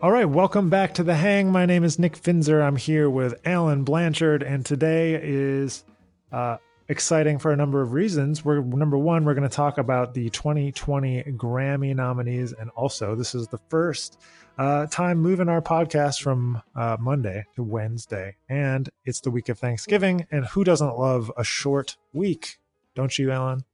[0.00, 1.50] All right, welcome back to The Hang.
[1.50, 2.62] My name is Nick Finzer.
[2.62, 5.82] I'm here with Alan Blanchard, and today is
[6.30, 8.44] uh, exciting for a number of reasons.
[8.44, 13.34] We're number one, we're going to talk about the 2020 Grammy nominees, and also this
[13.34, 14.20] is the first
[14.56, 19.58] uh, time moving our podcast from uh, Monday to Wednesday, and it's the week of
[19.58, 20.28] Thanksgiving.
[20.30, 22.60] And who doesn't love a short week?
[22.94, 23.64] Don't you, Alan?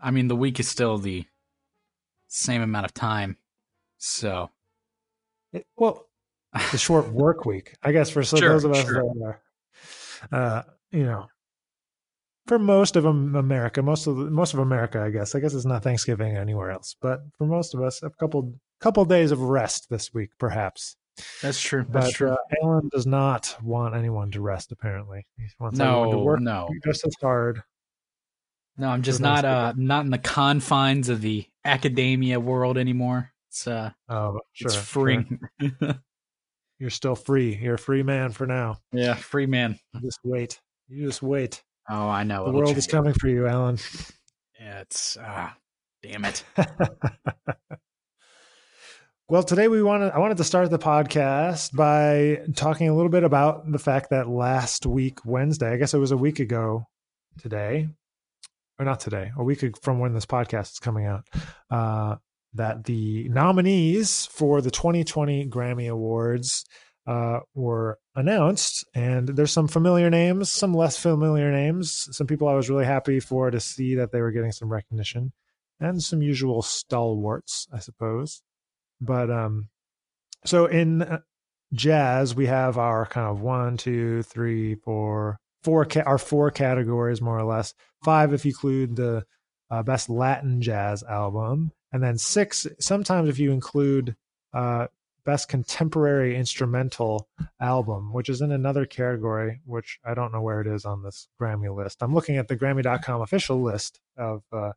[0.00, 1.24] I mean, the week is still the
[2.28, 3.36] same amount of time,
[3.98, 4.50] so
[5.52, 6.06] it, well,
[6.72, 9.02] the short work week, I guess, for Sure, those of us sure.
[9.02, 9.40] that are,
[10.32, 11.26] uh, you know,
[12.46, 15.34] for most of Am- America, most of the, most of America, I guess.
[15.34, 19.04] I guess it's not Thanksgiving anywhere else, but for most of us, a couple couple
[19.04, 20.96] days of rest this week, perhaps.
[21.42, 21.84] that's true.
[21.88, 22.30] That's But true.
[22.30, 24.70] uh, Alan does not want anyone to rest.
[24.70, 27.62] Apparently, he wants everyone to no, work no, just as hard.
[28.76, 28.88] no.
[28.88, 33.32] I'm just not uh not in the confines of the academia world anymore.
[33.56, 34.82] It's uh, Oh, sure, it's sure.
[34.82, 35.24] free.
[36.78, 37.56] You're still free.
[37.56, 38.80] You're a free man for now.
[38.92, 39.78] yeah, free man.
[40.02, 40.60] Just wait.
[40.88, 41.62] You just wait.
[41.88, 42.42] Oh, I know.
[42.42, 43.78] The it'll world is coming for you, Alan.
[44.60, 45.56] Yeah, it's ah,
[46.02, 46.44] damn it.
[49.30, 53.24] well, today we wanted I wanted to start the podcast by talking a little bit
[53.24, 56.88] about the fact that last week Wednesday, I guess it was a week ago
[57.38, 57.88] today,
[58.78, 61.26] or not today, a week from when this podcast is coming out,
[61.70, 62.16] uh,
[62.56, 66.64] that the nominees for the 2020 Grammy Awards
[67.06, 72.54] uh, were announced, and there's some familiar names, some less familiar names, some people I
[72.54, 75.32] was really happy for to see that they were getting some recognition,
[75.78, 78.42] and some usual stalwarts, I suppose.
[79.00, 79.68] But um,
[80.44, 81.20] so in uh,
[81.72, 87.20] jazz, we have our kind of one, two, three, four, four, ca- our four categories
[87.20, 87.74] more or less.
[88.02, 89.24] Five if you include the
[89.70, 94.16] uh, best Latin jazz album, and then six sometimes if you include
[94.52, 94.86] uh,
[95.24, 97.28] best contemporary instrumental
[97.60, 101.28] album, which is in another category, which I don't know where it is on this
[101.40, 102.02] Grammy list.
[102.02, 104.72] I'm looking at the Grammy.com official list of uh,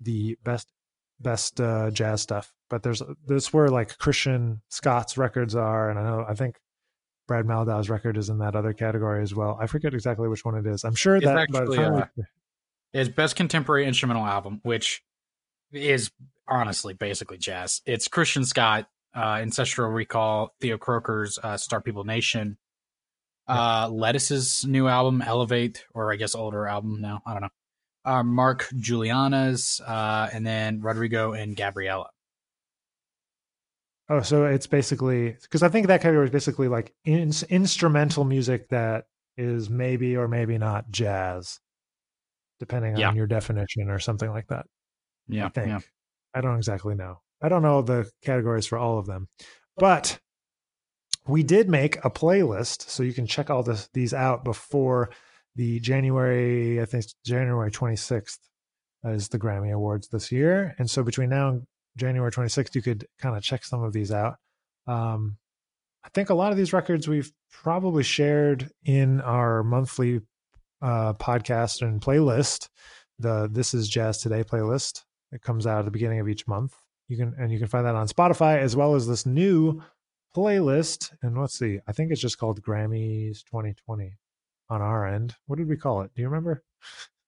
[0.00, 0.70] the best
[1.18, 6.02] best uh, jazz stuff, but there's this where like Christian Scott's records are, and I
[6.02, 6.60] know I think
[7.26, 9.58] Brad Mehldau's record is in that other category as well.
[9.60, 10.84] I forget exactly which one it is.
[10.84, 12.24] I'm sure It's that actually, uh, we-
[12.92, 15.02] It's best contemporary instrumental album, which
[15.72, 16.10] is
[16.48, 17.82] honestly basically jazz.
[17.86, 22.58] It's Christian Scott, uh, Ancestral Recall, Theo Croker's uh, Star People Nation,
[23.48, 27.22] uh, Lettuce's new album, Elevate, or I guess older album now.
[27.26, 27.48] I don't know.
[28.04, 32.10] Uh, Mark Guiliana's, uh, and then Rodrigo and Gabriela.
[34.08, 38.68] Oh, so it's basically because I think that category is basically like in, instrumental music
[38.68, 41.58] that is maybe or maybe not jazz,
[42.60, 43.08] depending Yeah.
[43.08, 44.66] on your definition or something like that.
[45.28, 45.66] Yeah, I think.
[45.68, 45.80] yeah.
[46.36, 47.20] I don't exactly know.
[47.42, 49.28] I don't know the categories for all of them,
[49.76, 50.18] but
[51.26, 55.10] we did make a playlist, so you can check all this, these out before
[55.54, 56.80] the January.
[56.80, 58.38] I think January twenty sixth
[59.04, 61.62] is the Grammy Awards this year, and so between now and
[61.96, 64.36] January twenty sixth, you could kind of check some of these out.
[64.86, 65.38] Um,
[66.04, 70.20] I think a lot of these records we've probably shared in our monthly
[70.82, 72.68] uh, podcast and playlist,
[73.18, 75.02] the "This Is Jazz Today" playlist.
[75.32, 76.74] It comes out at the beginning of each month.
[77.08, 79.82] You can and you can find that on Spotify as well as this new
[80.36, 81.12] playlist.
[81.22, 84.16] And let's see, I think it's just called Grammys 2020
[84.68, 85.34] on our end.
[85.46, 86.10] What did we call it?
[86.14, 86.62] Do you remember?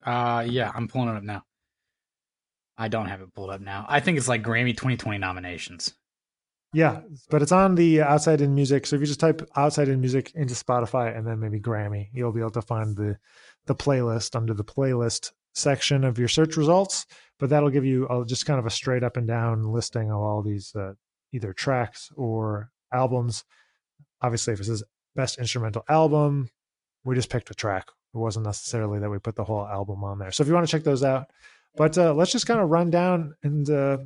[0.05, 1.45] Uh, yeah, I'm pulling it up now.
[2.77, 3.85] I don't have it pulled up now.
[3.89, 5.93] I think it's like Grammy 2020 nominations.
[6.73, 8.87] Yeah, but it's on the Outside in Music.
[8.87, 12.33] So if you just type Outside in Music into Spotify and then maybe Grammy, you'll
[12.33, 13.19] be able to find the
[13.67, 17.07] the playlist under the playlist section of your search results.
[17.39, 20.19] But that'll give you a, just kind of a straight up and down listing of
[20.19, 20.95] all these uh,
[21.33, 23.45] either tracks or albums.
[24.23, 24.83] Obviously, if it says
[25.15, 26.49] best instrumental album,
[27.05, 27.87] we just picked a track.
[28.15, 30.33] It wasn't necessarily that we put the whole album on there.
[30.33, 31.27] So if you want to check those out,
[31.77, 33.99] but uh, let's just kind of run down and uh,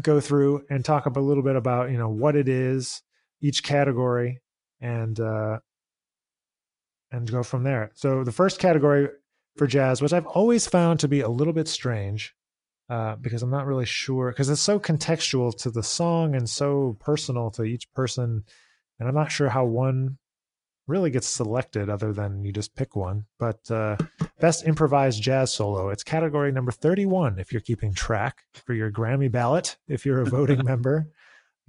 [0.00, 3.02] go through and talk a little bit about you know what it is,
[3.40, 4.40] each category,
[4.80, 5.58] and uh,
[7.10, 7.90] and go from there.
[7.94, 9.08] So the first category
[9.56, 12.34] for jazz, which I've always found to be a little bit strange,
[12.88, 16.96] uh, because I'm not really sure because it's so contextual to the song and so
[17.00, 18.44] personal to each person,
[18.98, 20.18] and I'm not sure how one
[20.88, 23.24] really gets selected other than you just pick one.
[23.38, 23.96] But uh,
[24.40, 29.30] best improvised jazz solo, it's category number 31 if you're keeping track for your Grammy
[29.30, 31.06] ballot if you're a voting member.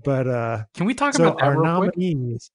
[0.03, 1.97] But uh, Can we talk so about our real quick?
[1.97, 2.51] nominees.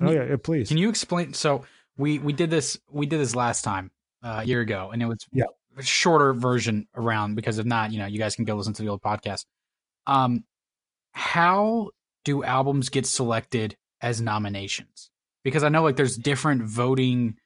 [0.00, 0.68] Oh yeah, yeah, please.
[0.68, 1.34] Can you explain?
[1.34, 1.64] So
[1.96, 3.90] we we did this we did this last time
[4.22, 5.44] uh, a year ago, and it was Yeah.
[5.76, 8.82] a shorter version around because if not, you know, you guys can go listen to
[8.82, 9.44] the old podcast.
[10.06, 10.44] Um,
[11.12, 11.90] how
[12.24, 15.10] do albums get selected as nominations?
[15.44, 17.36] Because I know like there's different voting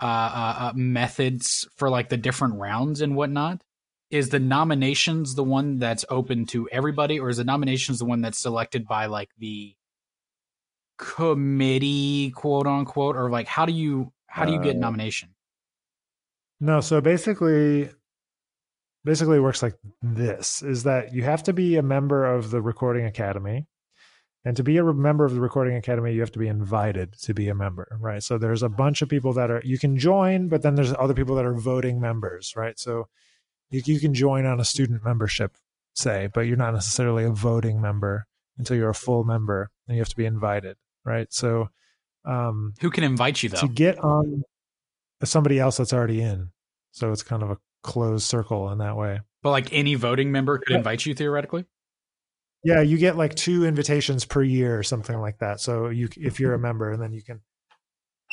[0.00, 3.62] uh, uh, uh, methods for like the different rounds and whatnot.
[4.10, 8.20] Is the nominations the one that's open to everybody, or is the nominations the one
[8.22, 9.76] that's selected by like the
[10.98, 15.30] committee, quote unquote, or like how do you how do you get Uh, nomination?
[16.60, 17.90] No, so basically
[19.04, 22.60] basically it works like this is that you have to be a member of the
[22.60, 23.66] Recording Academy.
[24.42, 27.34] And to be a member of the Recording Academy, you have to be invited to
[27.34, 28.22] be a member, right?
[28.22, 31.12] So there's a bunch of people that are you can join, but then there's other
[31.12, 32.78] people that are voting members, right?
[32.78, 33.08] So
[33.70, 35.56] you, you can join on a student membership,
[35.94, 38.26] say, but you're not necessarily a voting member
[38.56, 41.30] until you're a full member, and you have to be invited, right?
[41.32, 41.68] So
[42.24, 43.60] um, Who can invite you though?
[43.60, 44.44] to get on
[45.28, 46.50] somebody else that's already in.
[46.92, 49.20] So it's kind of a closed circle in that way.
[49.42, 50.78] But like any voting member could Yeah.
[50.78, 51.66] invite you theoretically.
[52.62, 55.60] Yeah, you get like two invitations per year or something like that.
[55.60, 56.62] So you if you're a mm-hmm.
[56.62, 57.40] member and then you can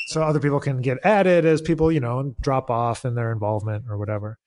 [0.08, 3.86] so other people can get added as people, you know, drop off in their involvement
[3.90, 4.38] or whatever.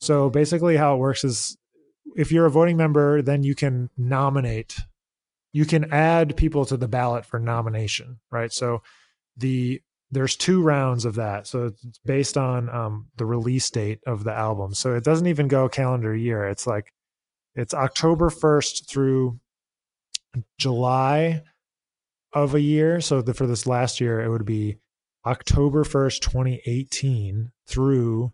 [0.00, 1.56] So basically how it works is
[2.16, 4.76] if you're a voting member, then you can nominate
[5.56, 8.52] you can add people to the ballot for nomination, right?
[8.52, 8.82] So
[9.38, 9.80] the
[10.10, 11.46] there's two rounds of that.
[11.46, 14.74] So it's based on um, the release date of the album.
[14.74, 16.46] So it doesn't even go calendar year.
[16.48, 16.92] It's like
[17.54, 19.40] it's October 1st through
[20.58, 21.42] July
[22.32, 23.00] of a year.
[23.00, 24.78] So the, for this last year, it would be
[25.24, 28.32] October 1st, 2018 through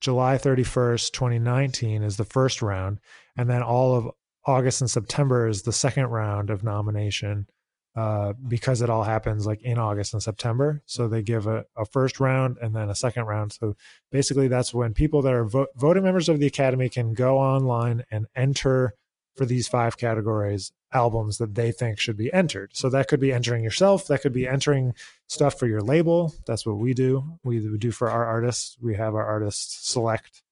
[0.00, 2.98] July 31st, 2019 is the first round.
[3.38, 4.10] And then all of
[4.44, 7.46] August and September is the second round of nomination
[7.96, 10.82] uh, because it all happens like in August and September.
[10.86, 13.52] So they give a, a first round and then a second round.
[13.52, 13.76] So
[14.10, 18.04] basically, that's when people that are vo- voting members of the Academy can go online
[18.10, 18.94] and enter
[19.36, 22.70] for these five categories albums that they think should be entered.
[22.74, 24.94] So that could be entering yourself, that could be entering
[25.26, 26.32] stuff for your label.
[26.46, 27.38] That's what we do.
[27.42, 28.76] We do for our artists.
[28.80, 30.42] We have our artists select,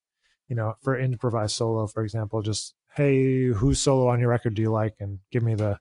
[0.49, 4.63] you know, for improvised solo, for example, just hey, whose solo on your record do
[4.63, 5.79] you like, and give me the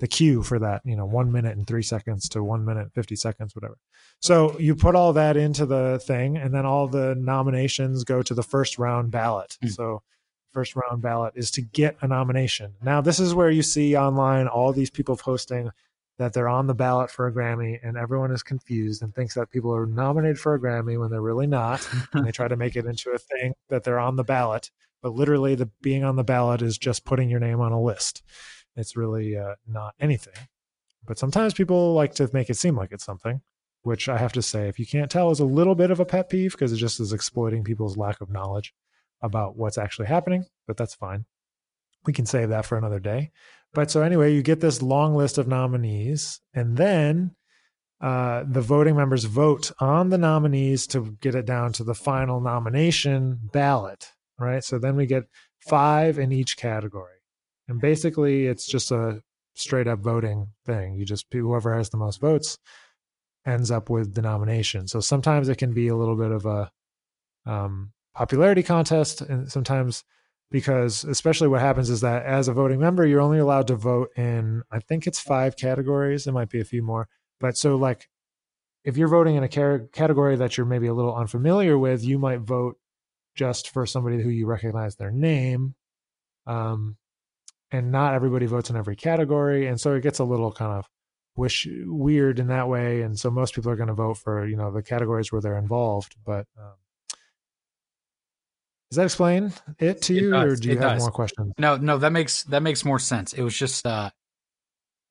[0.00, 0.82] the queue for that.
[0.84, 3.76] You know, one minute and three seconds to one minute fifty seconds, whatever.
[4.20, 8.34] So you put all that into the thing, and then all the nominations go to
[8.34, 9.56] the first round ballot.
[9.64, 9.70] Mm.
[9.70, 10.02] So
[10.52, 12.74] first round ballot is to get a nomination.
[12.82, 15.70] Now, this is where you see online all these people posting
[16.18, 19.50] that they're on the ballot for a Grammy, and everyone is confused and thinks that
[19.50, 21.88] people are nominated for a Grammy when they're really not.
[22.12, 24.70] and they try to make it into a thing that they're on the ballot,
[25.02, 28.22] but literally, the being on the ballot is just putting your name on a list.
[28.80, 30.34] It's really uh, not anything.
[31.06, 33.40] But sometimes people like to make it seem like it's something,
[33.82, 36.04] which I have to say, if you can't tell, is a little bit of a
[36.04, 38.74] pet peeve because it just is exploiting people's lack of knowledge
[39.22, 41.24] about what's actually happening, but that's fine.
[42.06, 43.30] We can save that for another day.
[43.72, 47.36] But so anyway, you get this long list of nominees, and then
[48.00, 52.40] uh, the voting members vote on the nominees to get it down to the final
[52.40, 54.64] nomination ballot, right?
[54.64, 55.24] So then we get
[55.60, 57.19] five in each category.
[57.70, 59.22] And basically, it's just a
[59.54, 60.96] straight up voting thing.
[60.96, 62.58] You just, whoever has the most votes
[63.46, 64.88] ends up with the nomination.
[64.88, 66.70] So sometimes it can be a little bit of a,
[67.46, 70.04] um, popularity contest and sometimes
[70.50, 74.10] because especially what happens is that as a voting member you're only allowed to vote
[74.16, 77.08] in i think it's five categories there might be a few more
[77.38, 78.08] but so like
[78.84, 82.40] if you're voting in a category that you're maybe a little unfamiliar with you might
[82.40, 82.76] vote
[83.36, 85.74] just for somebody who you recognize their name
[86.46, 86.96] um,
[87.72, 90.86] and not everybody votes in every category and so it gets a little kind of
[91.36, 94.56] wish weird in that way and so most people are going to vote for you
[94.56, 96.74] know the categories where they're involved but um,
[98.90, 101.02] does that explain it to It you, or do you it have does.
[101.02, 101.52] more questions?
[101.58, 103.32] No, no, that makes that makes more sense.
[103.32, 104.10] It was just uh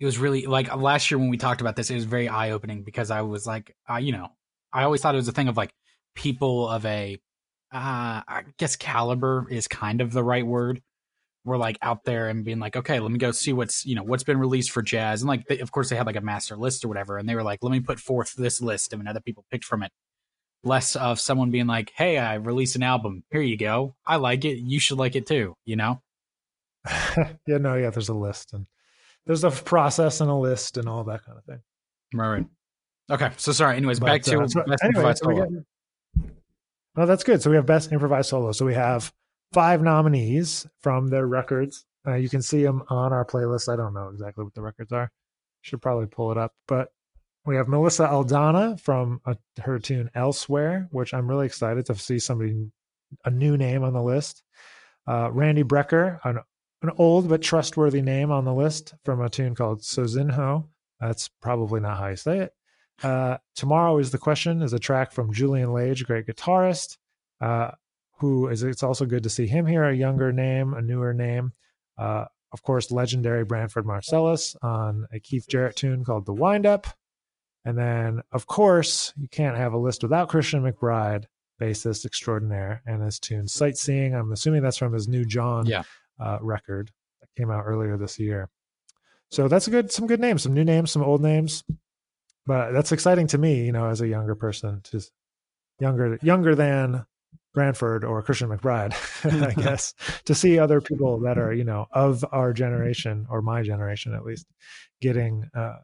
[0.01, 2.51] it was really like last year when we talked about this, it was very eye
[2.51, 4.29] opening because I was like, I, you know,
[4.73, 5.71] I always thought it was a thing of like
[6.13, 7.21] people of a
[7.71, 10.81] uh I guess caliber is kind of the right word.
[11.49, 14.03] We're like out there and being like, okay, let me go see what's you know
[14.03, 16.55] what's been released for jazz, and like they, of course they had like a master
[16.55, 19.19] list or whatever, and they were like, let me put forth this list, and other
[19.19, 19.91] people picked from it.
[20.63, 24.45] Less of someone being like, hey, I released an album, here you go, I like
[24.45, 26.01] it, you should like it too, you know.
[27.17, 27.89] yeah, no, yeah.
[27.89, 28.67] There's a list and
[29.25, 31.61] there's a process and a list and all that kind of thing.
[32.13, 32.45] Right.
[33.11, 33.31] Okay.
[33.37, 33.77] So sorry.
[33.77, 35.45] Anyways, back But, to uh, so best anyway, improvised so solo.
[35.45, 35.65] get-
[36.95, 37.41] no, that's good.
[37.41, 38.51] So we have best improvised solo.
[38.51, 39.11] So we have
[39.53, 41.85] five nominees from their records.
[42.07, 43.71] Uh, you can see them on our playlist.
[43.71, 45.11] I don't know exactly what the records are.
[45.61, 46.89] Should probably pull it up, but
[47.45, 52.19] we have Melissa Aldana from uh her tune "Elsewhere," which I'm really excited to see
[52.19, 52.71] somebody
[53.25, 54.43] a new name on the list.
[55.07, 56.39] Uh, Randy Brecker, an
[56.81, 60.67] an old but trustworthy name on the list from a tune called Sozinho.
[60.99, 62.53] That's probably not how you say it.
[63.03, 66.97] Uh, Tomorrow is the question is a track from Julian Lage, great guitarist.
[67.41, 67.71] Uh,
[68.19, 71.53] who is it's also good to see him here, a younger name, a newer name.
[71.97, 76.88] Uh, of course, legendary Branford Marsalis on a Keith Jarrett tune called The Wind Up.
[77.65, 81.25] And then, of course, you can't have a list without Christian McBride,
[81.61, 84.15] bassist extraordinaire, and his tune Sightseeing.
[84.15, 85.83] I'm assuming that's from his new Jawn Yeah.
[86.19, 88.49] uh, record that came out earlier this year.
[89.29, 91.63] So that's a good, some good names, some new names, some old names.
[92.47, 95.01] But that's exciting to me, you know, as a younger person, to
[95.79, 97.05] younger, younger than
[97.53, 98.93] Branford or Christian McBride,
[99.43, 99.93] I guess,
[100.25, 104.23] to see other people that are, you know, of our generation or my generation at
[104.23, 104.45] least,
[105.01, 105.77] getting uh,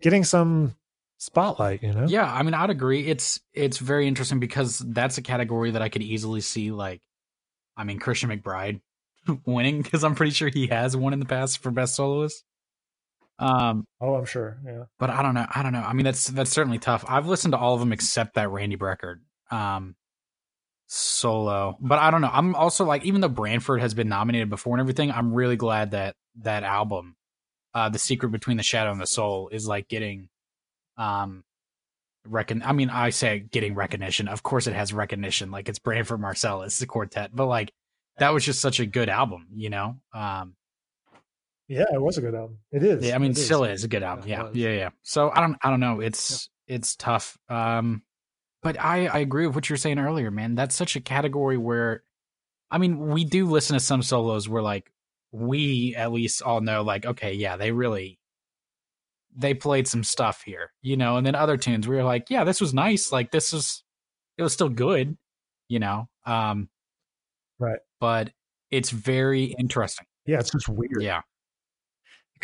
[0.00, 0.74] getting some
[1.18, 1.82] spotlight.
[1.82, 3.06] You know, Yeah, I mean, I'd agree.
[3.06, 7.00] It's it's very interesting because that's a category that I could easily see, like,
[7.76, 8.80] I mean, Christian McBride
[9.46, 12.44] winning because I'm pretty sure he has won in the past for best soloist.
[13.38, 14.58] Um, Oh, I'm sure.
[14.64, 14.84] Yeah.
[14.98, 15.46] but I don't know.
[15.52, 15.80] I don't know.
[15.82, 17.04] I mean, that's that's certainly tough.
[17.08, 19.16] I've listened to all of them except that Randy Brecker
[19.50, 19.96] um,
[20.86, 21.76] solo.
[21.80, 22.30] But I don't know.
[22.32, 25.92] I'm also like, even though Branford has been nominated before and everything, I'm really glad
[25.92, 27.16] that that album,
[27.74, 30.28] uh, "The Secret Between the Shadow and the Soul," is like getting,
[30.96, 31.44] um,
[32.26, 32.62] recon.
[32.64, 34.28] I mean, I say getting recognition.
[34.28, 35.50] Of course, it has recognition.
[35.50, 37.30] Like it's Branford Marsalis, the quartet.
[37.34, 37.72] But like,
[38.18, 39.48] that was just such a good album.
[39.54, 39.96] You know.
[40.12, 40.54] Um,
[41.68, 42.58] Yeah, it was a good album.
[42.72, 43.04] It is.
[43.04, 44.24] yeah, I mean, It still is a good album.
[44.26, 44.88] It Yeah, yeah, yeah.
[45.02, 46.00] So I don't, I don't know.
[46.00, 47.38] It's it's tough.
[47.48, 48.02] Um,
[48.64, 50.56] but I I agree with what you were saying earlier, man.
[50.56, 52.02] That's such a category where,
[52.70, 54.90] I mean, we do listen to some solos where like
[55.30, 58.18] we at least all know like okay, yeah, they really
[59.36, 61.16] they played some stuff here, you know.
[61.16, 63.12] And then other tunes we were like, yeah, this was nice.
[63.12, 63.84] Like this was
[64.38, 65.16] it was still good,
[65.68, 66.08] you know.
[66.26, 66.68] Um,
[67.58, 67.78] Right.
[68.00, 68.30] But
[68.70, 70.06] it's very interesting.
[70.26, 71.00] Yeah, it's just weird.
[71.00, 71.22] Yeah.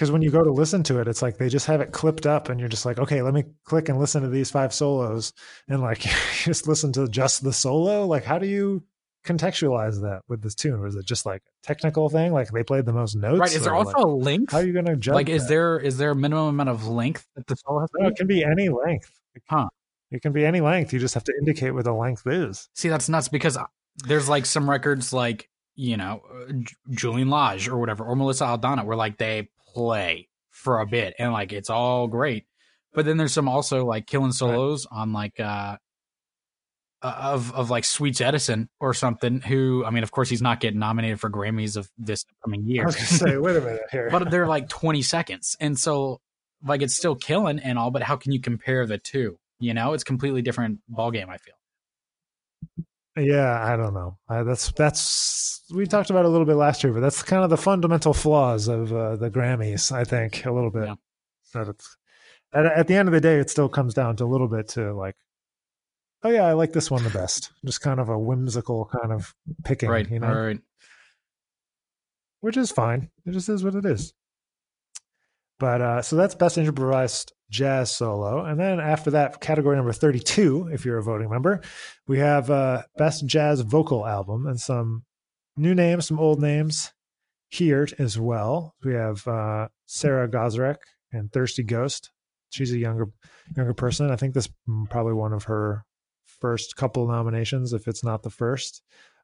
[0.01, 2.25] Because when you go to listen to it, it's like they just have it clipped
[2.25, 5.35] up, and you're just like, okay, let me click and listen to these five solos,
[5.69, 5.99] and like
[6.45, 8.07] just listen to just the solo.
[8.07, 8.83] Like, how do you
[9.27, 10.81] contextualize that with this tune?
[10.81, 12.33] Was it just like a technical thing?
[12.33, 13.55] Like they played the most notes, Right.
[13.55, 14.53] Is there also like, a length?
[14.53, 15.15] how are you going to judge?
[15.15, 15.49] like is that?
[15.51, 18.27] there is there a minimum amount of length that the solo has No, it can
[18.27, 19.11] be any length.
[19.51, 19.69] Huh.
[20.11, 20.95] It can be any length.
[20.95, 22.71] You just have to indicate what the length is.
[22.75, 23.59] See, that's nuts because
[24.07, 26.53] there's like some records like you know uh,
[26.89, 31.33] Julian Lage or whatever or Melissa Aldana where like they play for a bit and
[31.33, 32.47] like it's all great,
[32.93, 35.77] but then there's some also like killing solos on like uh
[37.03, 40.61] uh, of of like Sweets Edison or something who I mean of course he's not
[40.61, 42.83] getting nominated for Grammys of this coming year.
[42.83, 44.09] I was going to say, wait a minute here.
[44.11, 45.57] but they're like 20 seconds.
[45.61, 46.21] And so
[46.63, 49.39] like it's still killing and all, but how can you compare the two?
[49.59, 51.55] You know, it's completely different ball game, I feel.
[53.17, 54.19] Yeah, I don't know.
[54.29, 57.43] I, that's that's we talked about it a little bit last year, but that's kind
[57.45, 59.91] of the fundamental flaws of uh, the Grammys.
[59.93, 60.87] I think a little bit.
[60.89, 60.95] Yeah.
[61.55, 61.97] That it's
[62.53, 64.69] at, at the end of the day, it still comes down to a little bit
[64.71, 65.17] to like,
[66.23, 67.51] oh yeah, I like this one the best.
[67.65, 70.09] Just kind of a whimsical kind of picking, Right.
[70.09, 70.61] you know, Right.
[72.41, 73.11] which is fine.
[73.27, 74.13] It just is what it is.
[75.59, 80.71] But uh, so that's best improvised jazz solo, and then after that, category number thirty-two,
[80.73, 81.61] if you're a voting member,
[82.07, 85.05] we have uh, best jazz vocal album and some
[85.57, 86.93] new names, some old names
[87.49, 88.75] here as well.
[88.85, 90.77] We have uh, Sara Gazarek
[91.13, 92.11] and Thirsty Ghost.
[92.51, 93.09] She's a younger
[93.57, 94.11] younger person.
[94.11, 94.53] I think this is
[94.89, 95.85] probably one of her
[96.25, 98.83] first couple nominations, if it's not the first.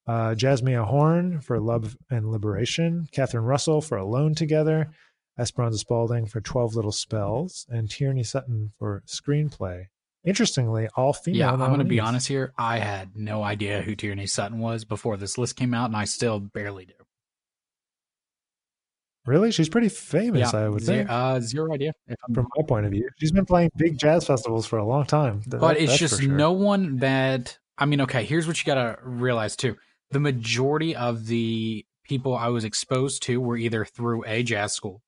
[0.09, 4.91] Uh, Jazzmeia Horn for Love and Liberation, Catherine Russell for Alone Together,
[5.39, 9.87] Esperanza Spalding for 12 Little Spells, and Tierney Sutton for Screenplay.
[10.25, 11.39] Interestingly, all female.
[11.39, 12.53] Yeah, I'm going to be honest here.
[12.59, 16.05] I had no idea who Tierney Sutton was before this list came out, and I
[16.05, 16.95] still barely do.
[19.25, 19.51] Really?
[19.51, 21.05] She's pretty famous, I would say.
[21.09, 21.93] uh, zero idea.
[22.33, 23.09] From my point of view.
[23.19, 25.41] She's been playing big jazz festivals for a long time.
[25.43, 26.31] Th- but that- it's just sure.
[26.33, 29.77] no one that I mean, okay, here's what you gotta realize too.
[30.13, 35.03] The majority of the people I was exposed to were either through a jazz school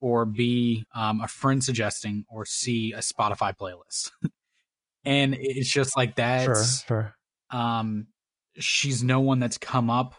[0.00, 4.10] or B, um, a friend suggesting or C, a Spotify playlist.
[5.04, 7.14] and it's just like Sure, sure.
[7.50, 8.08] um
[8.58, 10.14] she's no one that's come up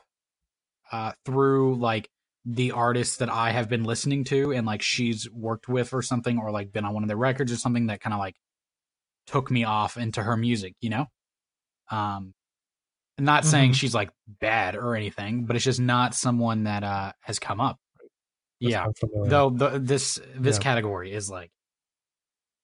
[0.92, 2.10] uh through like
[2.46, 6.40] the artists that I have been listening to and like she's worked with or something
[6.40, 8.36] or like been on one of their records or something that kind of like
[9.28, 11.08] took me off into her music, you know?
[11.92, 12.34] Um
[13.20, 13.76] not saying Mhm.
[13.76, 17.80] she's like bad or anything, but it's just not someone that uh has come up.
[18.60, 18.88] Yeah.
[19.26, 20.64] Though the, this this Yeah.
[20.64, 21.52] category is like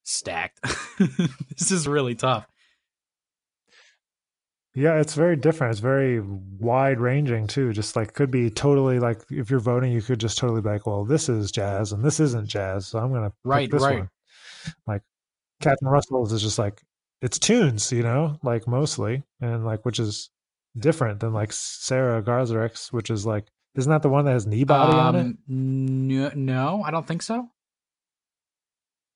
[0.03, 0.59] stacked.
[1.57, 2.45] this is really tough.
[4.77, 5.71] Yeah, it's very different.
[5.71, 7.71] It's very wide ranging too.
[7.71, 10.85] Just like could be totally like if you're voting, you could just totally be like,
[10.85, 13.99] well, this is jazz and this isn't jazz, so I'm gonna pick Right, this right.
[13.99, 14.09] one.
[14.85, 15.01] Like
[15.61, 16.81] Catherine Russell's is just like
[17.21, 20.29] it's tunes, you know, like mostly, and like which is
[20.77, 23.45] different than like Sara Gazarek's, which is like
[23.75, 25.20] isn't that the one that has Kneebody on it?
[25.22, 27.50] Um, no, no, I don't think so.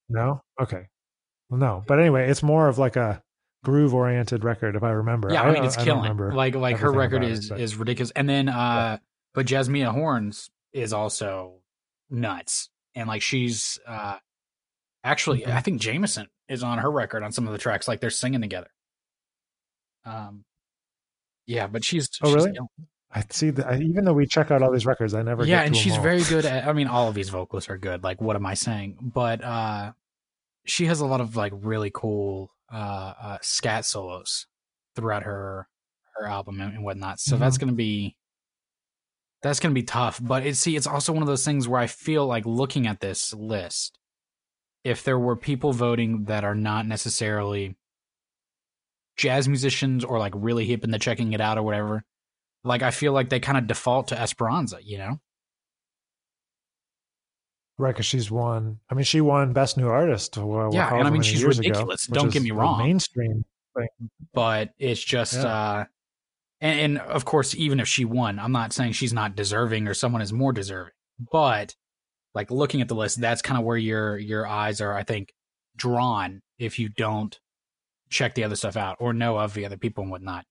[0.09, 0.87] No, okay,
[1.49, 3.21] well, no, but anyway, it's more of like a
[3.63, 5.31] groove oriented record, if I remember.
[5.31, 6.01] Yeah, I, mean it's don't killing.
[6.03, 8.11] remember Like like her record is it, is ridiculous.
[8.15, 8.97] And then uh
[9.33, 11.55] but Jazzmeia Horn's is also
[12.09, 12.69] nuts.
[12.95, 14.17] And like she's uh
[15.03, 15.51] actually Mhm.
[15.53, 18.39] I think Jamison is on her record on some of the tracks, like they're singing
[18.41, 18.69] together.
[20.05, 20.45] Um
[21.45, 22.51] yeah, but she's, Oh, she's really?
[22.53, 22.69] killing.
[23.11, 23.81] I see that.
[23.81, 25.43] Even though we check out all these records, I never.
[25.45, 26.03] yeah get and she's all.
[26.03, 28.53] very good at i mean all of these vocalists are good like what am i
[28.53, 29.91] saying but uh
[30.65, 34.45] she has a lot of like really cool uh, uh scat solos
[34.95, 35.67] throughout her
[36.15, 38.15] her album and, and whatnot so that's gonna be
[39.41, 41.87] that's gonna be tough but it see it's also one of those things where i
[41.87, 43.97] feel like looking at this list
[44.83, 47.75] if there were people voting that are not necessarily
[49.17, 52.03] jazz musicians or like really hip into checking it out or whatever
[52.63, 55.19] like i feel like they kind of default to esperanza you know
[57.77, 58.79] Right, because she's won.
[58.89, 60.37] I mean, she won Best New Artist.
[60.37, 62.77] Well, Yeah, and I mean, she's years ago, ridiculous, don't get me wrong.
[62.79, 63.45] Mainstream.
[64.33, 65.45] but it's just Yeah.
[65.45, 65.85] uh
[66.59, 69.93] and, and of course even if she won i'm not saying she's not deserving or
[69.93, 70.91] someone is more deserving
[71.31, 71.73] but
[72.35, 75.31] like looking at the list that's kind of where your your eyes are i think
[75.77, 77.39] drawn if you don't
[78.09, 80.43] check the other stuff out or know of the other people and whatnot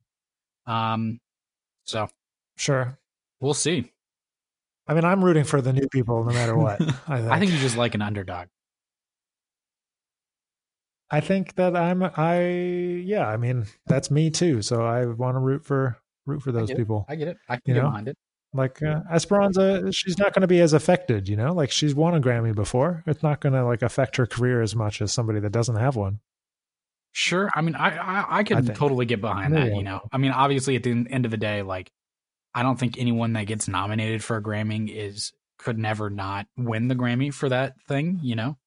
[0.66, 1.18] um
[1.88, 2.08] so
[2.56, 2.98] Sure.
[3.40, 3.92] we'll see
[4.86, 6.80] I mean, I'm rooting for the new people no matter what.
[7.08, 7.30] I think.
[7.30, 8.48] i think you just like an underdog
[11.10, 12.02] I think that I'm.
[12.02, 12.42] I
[13.04, 13.26] yeah.
[13.26, 14.60] I mean, that's me too.
[14.60, 16.76] So I want to root for root for those it.
[16.76, 17.06] people.
[17.08, 17.88] i get it i can You get know?
[17.88, 18.16] behind it
[18.52, 21.26] Like uh, Esperanza, she's not going to be as affected.
[21.28, 23.02] You know, like she's won a Grammy before.
[23.06, 25.96] It's not going to like affect her career as much as somebody that doesn't have
[25.96, 26.20] one.
[27.18, 27.50] Sure.
[27.52, 29.74] I mean, I I, I could totally get behind that.
[29.74, 31.90] You know, I mean, obviously, at the end of the day, like,
[32.54, 36.86] I don't think anyone that gets nominated for a Grammy is could never not win
[36.86, 38.20] the Grammy for that thing.
[38.22, 38.58] You know,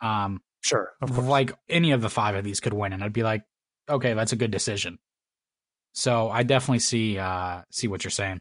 [0.00, 3.42] um, Sure, like any of the five of these could win, and I'd be like,
[3.88, 5.00] okay, that's a good decision.
[5.94, 8.40] So I definitely see uh see what you're saying.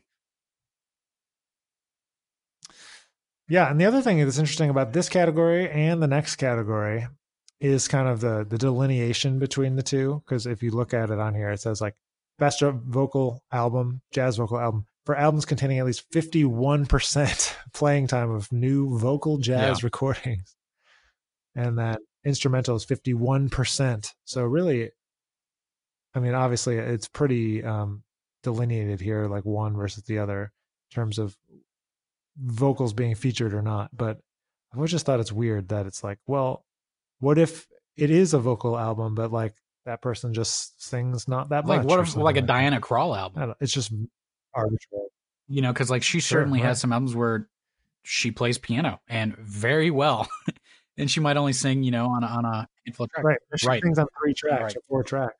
[3.50, 7.08] Yeah, and the other thing that's interesting about this category and the next category
[7.60, 10.22] is kind of the the delineation between the two.
[10.26, 11.96] Because if you look at it on here, it says like
[12.38, 18.08] best vocal album, jazz vocal album for albums containing at least fifty one percent playing
[18.08, 20.56] time of new vocal jazz recordings,
[21.56, 24.14] and that instrumental is fifty one percent.
[24.26, 24.92] So really,
[26.14, 28.04] I mean, obviously, it's pretty um,
[28.44, 30.52] delineated here, like one versus the other
[30.92, 31.38] in terms of
[32.38, 33.90] vocals being featured or not.
[33.96, 34.20] But
[34.76, 36.65] always just thought it's weird that it's like, well,
[37.20, 41.66] what if it is a vocal album, but like that person just sings not that
[41.66, 41.88] Like much?
[41.88, 42.48] what if something like a that.
[42.48, 43.54] Diana Krall album?
[43.60, 43.92] It's just
[44.54, 45.06] arbitrary.
[45.48, 46.68] You know, because like she Sure, certainly right.
[46.68, 47.48] has some albums where
[48.04, 50.28] she plays piano and very well,
[50.98, 53.26] and she might only sing, you know, on a, on a handful of tracks.
[53.26, 53.40] Right.
[53.58, 53.84] She Right.
[53.84, 54.76] sings on three tracks Right.
[54.78, 55.36] or four tracks.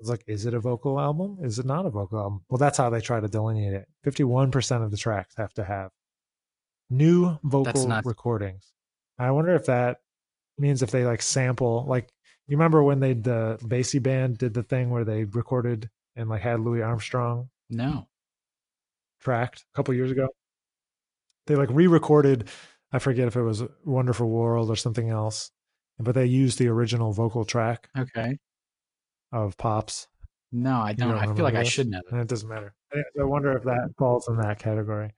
[0.00, 1.38] It's like, is it a vocal album?
[1.42, 2.40] Is it not a vocal album?
[2.48, 3.86] Well, that's how they try to delineate it.
[4.04, 5.90] 51% of the tracks have to have
[6.90, 8.72] new vocal recordings.
[9.18, 9.98] I wonder if that
[10.58, 12.08] means if they like sample, like,
[12.48, 16.42] you remember when they, the Basie band did the thing where they recorded and like
[16.42, 18.08] had Louis Armstrong No.
[19.20, 20.28] tracked a couple years ago?
[21.46, 22.48] They like re recorded,
[22.92, 25.50] I forget if it was Wonderful World or something else,
[25.98, 28.38] but they used the original vocal track Okay.
[29.32, 30.08] of Pops.
[30.50, 31.08] No, I don't.
[31.08, 32.02] don't I feel like I should know.
[32.10, 32.74] And it doesn't matter.
[32.92, 35.12] I wonder if that falls in that category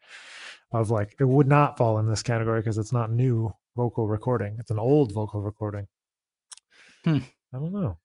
[0.72, 4.56] of like, it would not fall in this category because it's not new vocal recording.
[4.58, 5.86] It's an old vocal recording.
[7.04, 7.18] Hmm.
[7.52, 7.98] I don't know.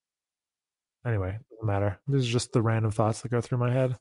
[1.05, 1.99] Anyway, doesn't matter.
[2.07, 3.97] These are just the random thoughts that go through my head.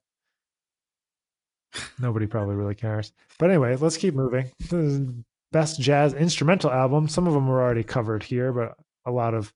[2.00, 3.12] Nobody probably really cares.
[3.38, 4.50] But anyway, let's keep moving.
[4.70, 5.00] This
[5.50, 7.09] Best jazz instrumental album.
[7.09, 8.74] Some of them were already covered here, but
[9.07, 9.54] a lot of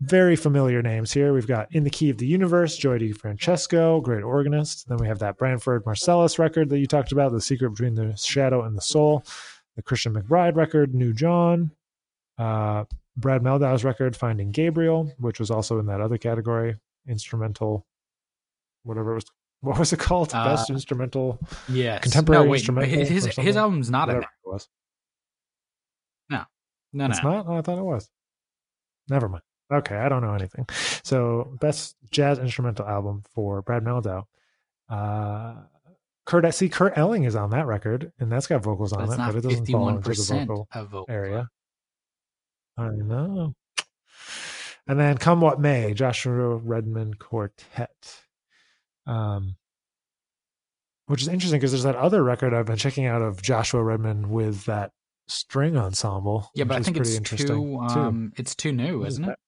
[0.00, 1.34] very familiar names here.
[1.34, 4.88] We've got In the Key of the Universe, Joey DeFrancesco, great organist.
[4.88, 8.16] Then we have that Branford Marsalis record that you talked about, The Secret Between the
[8.16, 9.22] Shadow and the Soul,
[9.78, 11.70] the Christian McBride record, New Jawn,
[12.36, 12.84] uh,
[13.16, 17.86] Brad Mehldau's record, Finding Gabriel, which was also in that other category, instrumental,
[18.82, 19.24] whatever it was.
[19.60, 20.32] What was it called?
[20.34, 21.38] Uh, Best instrumental,
[21.68, 22.90] yeah, contemporary no, wait, instrumental.
[22.90, 24.22] His his, album's not in there.
[24.22, 24.68] it was.
[26.28, 26.42] No,
[26.92, 27.06] no.
[27.06, 27.46] It's not?
[27.48, 28.10] Oh, I thought it was.
[29.08, 29.42] Never mind.
[29.72, 30.66] Okay, I don't know anything.
[31.04, 34.24] So, best jazz instrumental album for Brad Mehldau.
[34.88, 35.54] Uh,
[36.28, 39.34] Kurt, see, Kurt Elling is on that record, and that's got vocals on it, but
[39.34, 41.48] it doesn't fall into the vocal vocal area.
[42.76, 43.54] I know.
[44.86, 48.20] And then Come What May, Joshua Redman Quartet.
[49.06, 49.56] Um,
[51.06, 54.28] which is interesting because there's that other record I've been checking out of Joshua Redman
[54.28, 54.92] with that
[55.28, 56.50] string ensemble.
[56.54, 59.38] Yeah, but I think pretty it's interesting too um it's too new, is isn't it?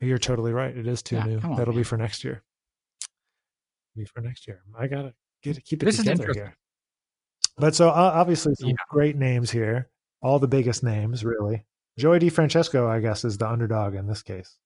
[0.00, 0.06] that?
[0.06, 0.76] You're totally right.
[0.76, 1.38] It is too Yeah, new.
[1.38, 2.42] on, That'll be for next year.
[4.00, 4.62] Be for next year.
[4.78, 6.56] I gotta get it, keep it This together here.
[7.58, 8.76] But so uh, obviously some Yeah.
[8.88, 9.90] great names here.
[10.22, 11.66] All the biggest names, really.
[11.98, 14.56] Joey DeFrancesco, I guess, is the underdog in this case.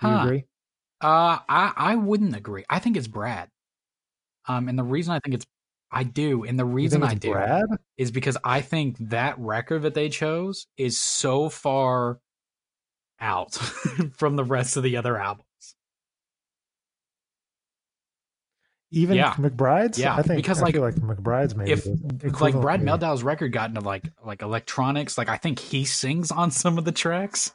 [0.00, 0.24] Do you Huh.
[0.24, 0.44] agree?
[1.00, 2.64] Uh I I wouldn't agree.
[2.68, 3.48] I think it's Brad.
[4.48, 5.46] Um and the reason I think it's
[5.92, 7.66] I do, and the reason I do Brad?
[7.98, 12.18] is because I think that record that they chose is so far
[13.20, 13.52] out
[14.16, 15.46] from the rest of the other albums.
[18.94, 19.32] Even Yeah.
[19.34, 19.98] McBride's?
[19.98, 21.86] Yeah, I think because, I like, feel like McBride's maybe if
[22.40, 22.92] like Brad to me.
[22.92, 26.84] Mehldau's record got into like like electronics, like I think he sings on some of
[26.84, 27.52] the tracks.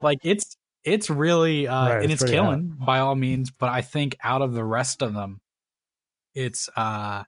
[0.00, 3.82] Like it's it's really uh Right, and it's it's killing by all means, but I
[3.82, 5.40] think out of the rest of them,
[6.34, 7.22] it's uh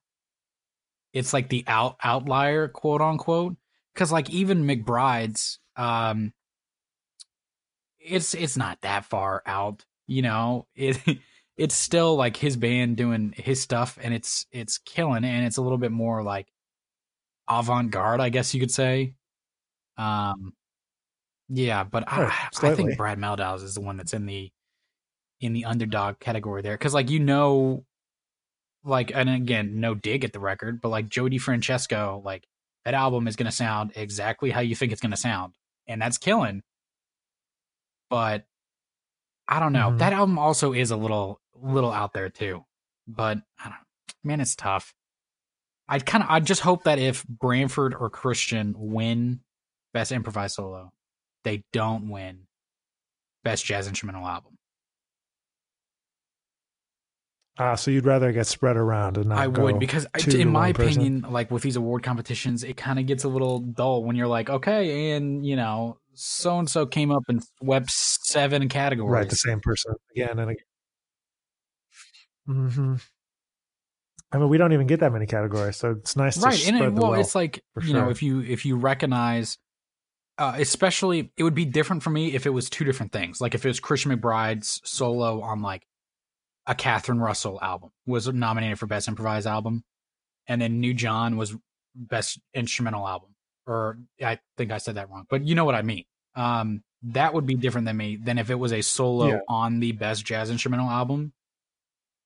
[1.12, 3.56] it's like the out outlier, quote unquote.
[3.94, 6.32] Cause like even McBride's um
[8.00, 10.66] it's it's not that far out, you know.
[10.74, 10.98] It
[11.58, 15.62] it's still like his band doing his stuff and it's it's killing and it's a
[15.62, 16.46] little bit more like
[17.48, 19.14] avant-garde i guess you could say.
[19.96, 20.52] Um
[21.48, 22.24] yeah but I,
[22.62, 24.52] I think brad mehldau's is the one that's in the
[25.40, 27.84] in the underdog category there because like you know
[28.84, 32.46] like and again no dig at the record but like joey defrancesco like
[32.84, 35.54] that album is going to sound exactly how you think it's going to sound
[35.86, 36.62] and that's killing.
[38.10, 38.44] But
[39.48, 39.98] i don't know Mhm.
[39.98, 42.64] that album also is a little little out there too
[43.06, 43.76] but i don't
[44.24, 44.94] man it's tough
[45.88, 49.40] i kind of i just hope that if branford or christian win
[49.92, 50.90] best improvised solo
[51.44, 52.40] they don't win
[53.44, 54.54] best jazz instrumental album
[57.60, 60.68] Ah, so you'd rather get spread around and not I would because I- in my
[60.68, 60.90] one person?
[61.02, 64.28] opinion, like with these award competitions, it kind of gets a little dull when you're
[64.28, 69.12] like, okay, and you know, so and so came up and swept seven categories.
[69.12, 70.64] right the same person again and again.
[72.48, 72.94] Hmm
[74.30, 76.74] I mean, we don't even get that many categories, so it's nice to right spread
[76.74, 77.24] and it, the well wealth.
[77.26, 79.56] it's like you know if you if you recognize
[80.36, 83.54] uh, especially it would be different for me if it was two different things like
[83.56, 85.84] if it was christian mcbride's solo on like
[86.66, 89.82] a catherine russell album was nominated for best improvised album
[90.46, 91.56] and then new jawn was
[91.96, 93.30] best instrumental album
[93.66, 96.04] or i think i said that wrong but you know what i mean
[96.36, 99.38] um that would be different than me than if it was a solo Yeah.
[99.48, 101.32] on the best jazz instrumental album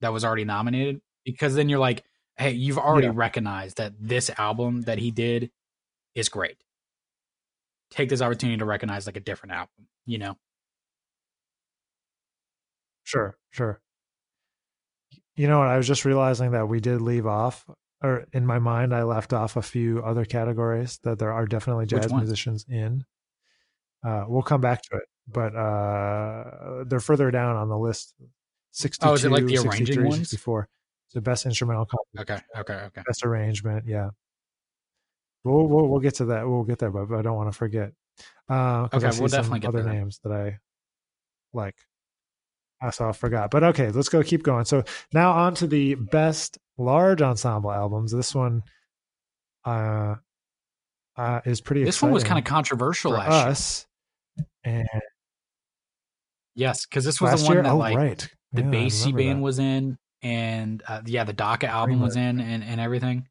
[0.03, 2.05] that was already nominated because then you're like
[2.37, 3.12] hey you've already Yeah.
[3.17, 5.51] recognized that this album that he did
[6.15, 6.62] is great
[7.91, 10.37] take this opportunity to recognize like a different album you know
[13.05, 13.81] Sure, sure.
[15.35, 15.69] You know what?
[15.69, 17.67] I was just realizing that we did leave off,
[18.03, 21.87] or in my mind, I left off a few other categories that there are definitely
[21.87, 23.05] jazz musicians in.
[24.05, 28.15] Uh, we'll come back to it, but uh, they're further down on the list.
[28.73, 30.31] 62, Oh, is it like the 63, arranging ones?
[30.31, 30.69] 64.
[31.09, 31.87] So best instrumental,
[32.19, 33.85] okay okay okay best arrangement.
[33.87, 34.11] Yeah.
[35.45, 36.49] We'll, we'll we'll get to that.
[36.49, 37.93] We'll get there, but, I don't want to forget.
[38.49, 39.93] Uh, Okay, we'll definitely get other there.
[39.93, 40.59] names that I
[41.53, 41.77] like.
[42.81, 43.51] I saw, forgot.
[43.51, 44.23] But okay, let's go.
[44.23, 44.65] Keep going.
[44.65, 48.13] So now on to the best large ensemble albums.
[48.13, 48.63] This one,
[49.65, 50.17] uh,
[51.17, 51.85] uh is pretty.
[51.85, 53.87] this one was kind of controversial for year us.
[54.65, 54.89] And
[56.55, 59.43] yes because this was the one year, that oh like right, the Yeah, band that.
[59.43, 63.27] was in and uh, yeah the DACA album was in and, and everything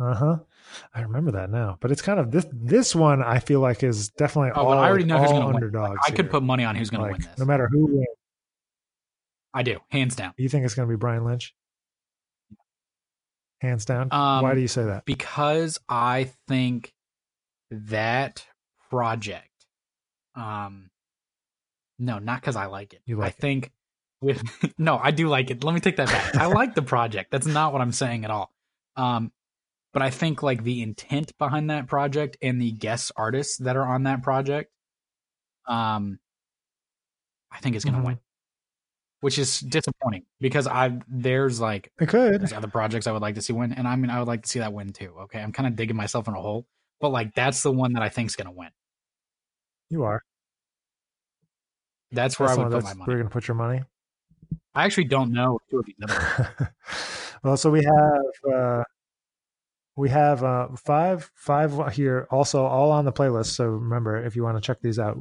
[0.00, 0.36] Uh huh.
[0.94, 2.46] I remember that now, but it's kind of this.
[2.52, 5.46] This one I feel like is definitely Oh, all, but I already know who's gonna
[5.46, 5.56] win.
[5.56, 6.00] underdogs.
[6.06, 8.06] i could put money on who's going like to win this no matter who wins.
[9.54, 11.54] i do hands down You think it's going to be Brian Lynch?
[13.60, 14.08] Hands down.
[14.10, 15.04] Um, Why do you say that?
[15.04, 16.92] because I think
[17.70, 18.44] that
[18.90, 19.48] project,
[20.34, 20.90] um,
[21.98, 23.02] no, not because I like it.
[23.06, 23.40] You like I it.
[23.40, 23.72] think
[24.20, 24.42] with
[24.78, 25.62] no, I do like it.
[25.64, 26.36] Let me take that back.
[26.36, 27.30] I like the project.
[27.30, 28.52] That's not what I'm saying at all.
[28.96, 29.32] Um,
[29.92, 33.86] but I think like the intent behind that project and the guest artists that are
[33.86, 34.72] on that project,
[35.66, 36.18] um,
[37.50, 38.04] I think is gonna Mhm.
[38.06, 38.18] win,
[39.20, 42.40] which is disappointing because I there's like It could.
[42.40, 44.42] there's other projects I would like to see win, and I mean I would like
[44.42, 45.14] to see that win too.
[45.22, 46.66] Okay, I'm kind of digging myself in a hole.
[47.00, 48.70] but like that's the one that I think's gonna win.
[49.90, 50.22] You are.
[52.12, 53.00] That's where That's I would put my money.
[53.04, 53.82] where you're gonna put your money.
[54.74, 56.68] I actually don't know two of these numbers.
[57.42, 58.84] well, so we have uh,
[59.96, 63.46] we have uh, five five here also all on the playlist.
[63.46, 65.18] So remember, if you want to check these out,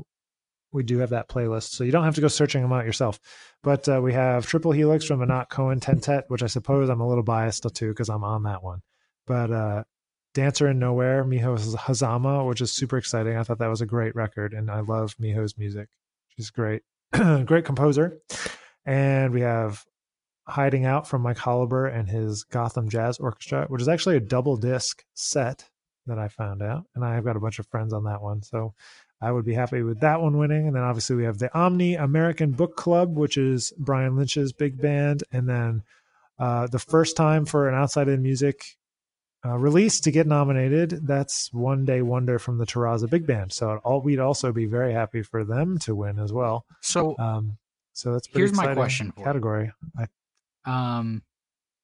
[0.72, 1.72] we do have that playlist.
[1.72, 3.20] So you don't have to go searching them out yourself.
[3.64, 7.08] But uh, we have Triple Helix from Anat Cohen Tentet, which I suppose I'm a
[7.08, 8.82] little biased to because I'm on that one.
[9.28, 9.84] But uh,
[10.34, 13.38] Dancer in Nowhere, Miho Hazama, which is super exciting.
[13.38, 15.90] I thought that was a great record, and I love Miho's music.
[16.36, 16.84] She's great,
[17.46, 18.20] great composer.
[18.86, 19.84] And we have
[20.48, 24.58] Hiding Out from Mike Holober and his Gotham Jazz Orchestra, which is actually a double
[24.58, 25.70] disc set
[26.08, 26.86] that I found out.
[26.96, 28.42] And I've got a bunch of friends on that one.
[28.42, 28.74] So
[29.22, 30.68] I would be happy with that one winning.
[30.68, 34.82] And then obviously we have the Omni American Book Club, which is Brian Lynch's big
[34.82, 35.24] band.
[35.32, 35.84] And then
[36.40, 38.78] uh, the first time for an outside in music
[39.46, 43.52] uh, release to get nominated, that's One Day Wonder from the Terraza Big Band.
[43.52, 46.66] So all, we'd also be very happy for them to win as well.
[46.82, 47.58] So Um,
[47.94, 49.72] so that's pretty Here's my question category.
[49.98, 50.08] I
[50.66, 51.24] um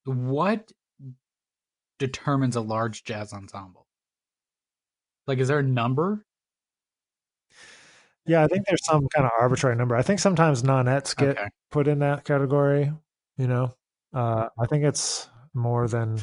[0.04, 0.70] what
[1.98, 3.86] determines a large jazz ensemble?
[5.26, 6.24] Like is there a number?
[8.24, 9.96] Yeah, I think there's some kind of arbitrary number.
[9.96, 11.48] I think sometimes nonettes get Okay.
[11.70, 12.92] put in that category.
[13.36, 13.74] You know,
[14.12, 16.20] uh, I think it's more than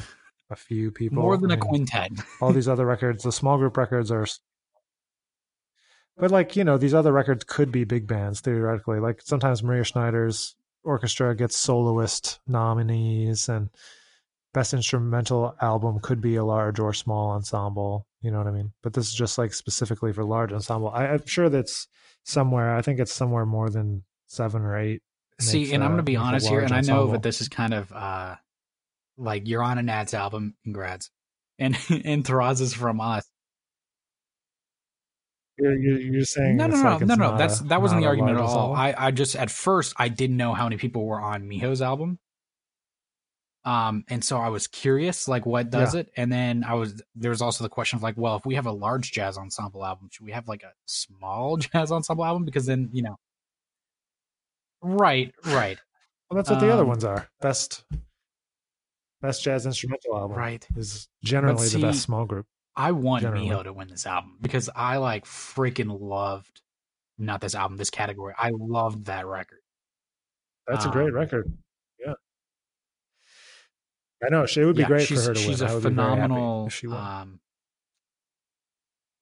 [0.50, 1.22] a few people.
[1.22, 2.12] More than I a mean, quintet.
[2.40, 4.26] all these other records, the small group records are.
[6.16, 9.00] But like you know, these other records could be big bands theoretically.
[9.00, 13.68] Like sometimes Maria Schneider's orchestra gets soloist nominees, and
[14.54, 18.06] best instrumental album could be a large or small ensemble.
[18.22, 18.72] You know what I mean?
[18.82, 20.88] But this is just like specifically for large ensemble.
[20.88, 21.86] I, I'm sure that's
[22.24, 22.74] somewhere.
[22.74, 25.02] I think it's somewhere more than seven or eight.
[25.38, 27.48] See, makes, and I'm going to be honest here, and I know that this is
[27.48, 28.36] kind of uh
[29.16, 31.10] like you're on Anat's album, congrats,
[31.58, 33.24] and and Thraz is from us.
[35.58, 37.38] You're, you're, you're saying No, no, no, like no, no.
[37.38, 38.74] That's that wasn't the argument at all.
[38.74, 38.74] ensemble?
[38.76, 42.18] I I just at first I didn't know how many people were on Miho's album.
[43.64, 46.10] Um, and so I was curious, like what does it?
[46.16, 48.66] And then I was there was also the question of like, well, if we have
[48.66, 52.44] a large jazz ensemble album, should we have like a small jazz ensemble album?
[52.44, 53.16] Because then you know,
[54.82, 55.78] right, right,
[56.30, 57.28] Well, that's what the other Um, ones are.
[57.40, 57.82] Best
[59.22, 60.66] best jazz instrumental album right.
[60.76, 62.46] is generally the best small group.
[62.76, 63.48] I want Generally.
[63.48, 66.60] Miho to win this album because I like freaking loved
[67.18, 68.34] not this album, this category.
[68.38, 69.60] I loved that record.
[70.66, 71.52] That's a great um, record.
[72.04, 72.14] Yeah,
[74.22, 74.44] I know.
[74.44, 75.70] It would be Yeah, great for she's, her to she's win.
[75.70, 77.40] A would be very happy phenomenal she um,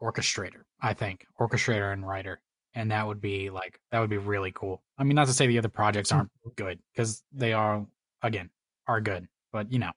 [0.02, 2.40] orchestrator, I think, orchestrator and writer,
[2.74, 4.83] and that would be like that would be really cool.
[4.98, 7.87] I mean, not to say the other projects aren't good because they are
[8.22, 8.50] again
[8.87, 9.93] are good, but you know,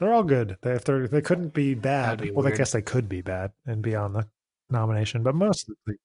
[0.00, 0.56] They're all good.
[0.62, 2.22] They if they they couldn't be bad.
[2.22, 4.26] Be well, I guess they could be bad and be on the
[4.70, 5.98] nomination, but most it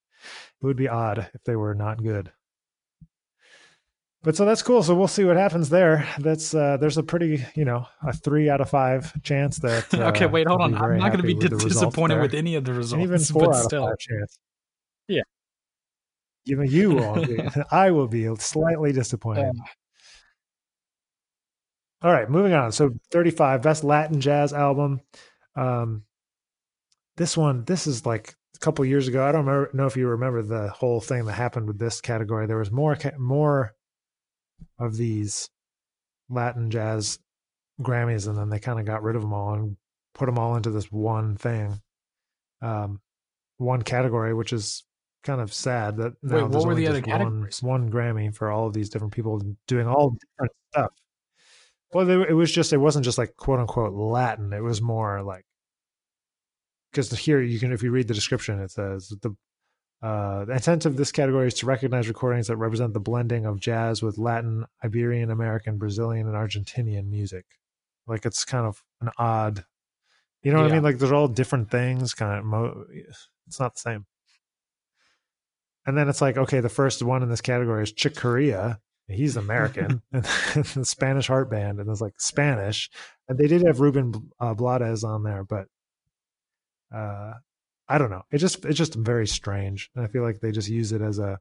[0.61, 2.31] would be odd if they were not good.
[4.21, 4.83] But so that's cool.
[4.83, 6.05] So we'll see what happens there.
[6.19, 9.85] That's uh, there's a pretty you know a three out of five chance that.
[9.93, 10.75] Uh, okay, wait, hold on.
[10.75, 12.21] I'm not going to be the disappointed there.
[12.21, 14.37] with any of the results, and even four but out still, of five chance.
[15.07, 15.21] Yeah.
[16.45, 17.39] Even you will be.
[17.71, 19.51] I will be slightly disappointed.
[19.55, 19.63] Yeah.
[22.01, 22.71] All right, moving on.
[22.71, 25.01] So 35 best Latin jazz album.
[25.55, 26.03] Um,
[27.17, 29.25] this one, this is like a couple years ago.
[29.25, 32.45] I don't remember, know if you remember the whole thing that happened with this category.
[32.45, 33.73] There was more more
[34.77, 35.49] of these
[36.29, 37.19] Latin jazz
[37.81, 39.77] Grammys, and then they kind of got rid of them all and
[40.13, 41.79] put them all into this one thing,
[42.61, 43.01] um,
[43.57, 44.83] one category, which is
[45.25, 47.91] kind of sad that now Wait, what there's were only the other just one, one
[47.91, 50.91] Grammy for all of these different people doing all different stuff.
[51.93, 54.53] Well, they, it was just it wasn't just like quote unquote Latin.
[54.53, 55.45] It was more like
[56.91, 59.35] because here you can if you read the description, it says the
[60.01, 63.59] uh, the intent of this category is to recognize recordings that represent the blending of
[63.59, 67.45] jazz with Latin, Iberian, American, Brazilian, and Argentinian music.
[68.05, 69.65] Like it's kind of an odd,
[70.43, 70.83] you know what I mean?
[70.83, 72.13] Like they're all different things.
[72.13, 72.85] Kind of, mo-
[73.47, 74.05] it's not the same.
[75.85, 78.79] And then it's like, okay, the first one in this category is Chick Corea.
[79.07, 82.89] He's American, and the Spanish Heart Band, and it's like Spanish.
[83.29, 85.67] And they did have Ruben uh, Blades on there, but
[86.93, 87.33] uh,
[87.87, 88.23] I don't know.
[88.31, 91.19] It just it's just very strange, and I feel like they just use it as
[91.19, 91.39] a.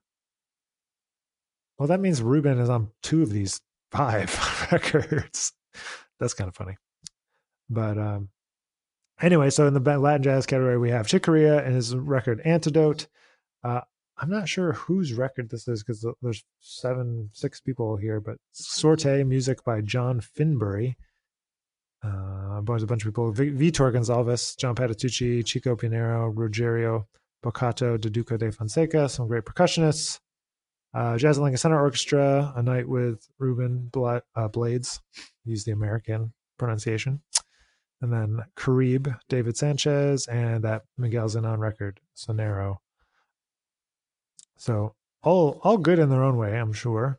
[1.78, 5.52] Well, that means Ruben is on two of these five records.
[6.20, 6.76] That's kind of funny,
[7.70, 8.28] but um,
[9.22, 9.48] anyway.
[9.48, 13.06] So in the Latin jazz category, we have Chick Corea and his record Antidote.
[13.62, 13.80] Uh,
[14.18, 19.26] I'm not sure whose record this is because there's seven, six people here, but Sorte
[19.26, 20.96] music by John Finbury.
[22.04, 27.06] uh, bunch, a bunch of people: Vitor Gonçalves, John Patitucci, Chico Pinheiro, Rogerio
[27.44, 30.20] Boccato, Duduka Da Fonseca, some great percussionists.
[30.94, 35.00] Uh, Jazz at Lincoln Center Orchestra, a night with Ruben Bla- uh, Blades,
[35.44, 37.20] use the American pronunciation.
[38.00, 42.76] And then Carib, David Sanchez, and that Miguel Zenon record, Sonero.
[44.56, 47.18] So all all good in their own way, I'm sure.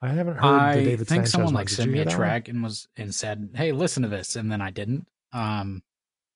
[0.00, 1.54] I haven't heard I the David think Sanchez someone one.
[1.54, 2.16] like sent me a that one?
[2.16, 5.06] track and was and said, "Hey, listen to this," and then I didn't.
[5.32, 5.82] Um,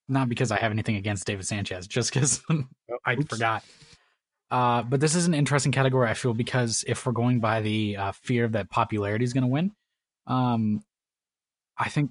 [0.09, 2.41] not because I have anything against David Sanchez, just because
[3.05, 3.27] I Oops.
[3.29, 3.65] forgot.
[4.49, 6.09] Uh, but this is an interesting category.
[6.09, 9.49] I feel because if we're going by the uh, fear that popularity is going to
[9.49, 9.73] win,
[10.29, 10.85] um,
[11.77, 12.11] I think.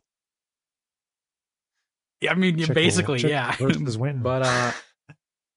[2.21, 3.55] Yeah, I mean, you Chick- basically, yeah.
[3.55, 4.21] versus Wynton.
[4.23, 4.71] but uh,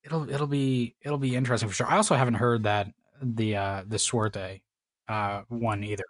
[0.08, 1.86] it'll it'll be it'll be interesting for sure.
[1.86, 2.88] I also haven't heard that
[3.22, 4.62] the uh the Suerte
[5.08, 6.04] uh one either.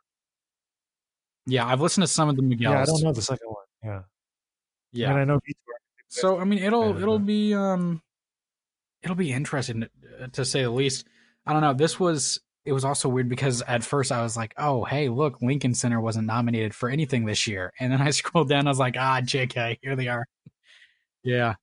[1.47, 2.73] Yeah, I've listened to some of the Miguel's.
[2.75, 3.65] yeah, I don't know the second one.
[3.83, 4.03] Yeah,
[4.93, 5.11] Yeah.
[5.11, 5.41] and I know.
[6.09, 8.03] So I mean, it'll Yeah, it'll but- be um,
[9.03, 9.81] it'll be interesting
[10.21, 11.07] to, to say the least.
[11.47, 11.75] I don't know.
[11.75, 15.41] This was it was also weird because at first I was like, oh hey, look,
[15.41, 18.79] Lincoln Center wasn't nominated for anything this year, and then I scrolled down, I was
[18.79, 20.27] like, ah, Jk, here they are.
[21.25, 21.55] Yeah,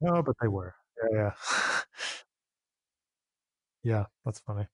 [0.00, 0.74] No, but they were.
[1.02, 1.32] Yeah, yeah.
[3.82, 4.66] yeah, that's funny.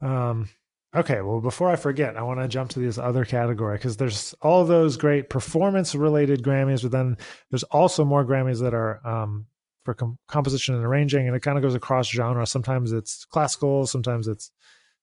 [0.00, 0.48] Um
[0.94, 4.34] okay, well before I forget, I want to jump to this other category because there's
[4.42, 7.16] all those great performance related Grammys, but then
[7.50, 9.46] there's also more Grammys that are um
[9.84, 12.46] for com- composition and arranging and it kind of goes across genre.
[12.46, 14.50] Sometimes it's classical, sometimes it's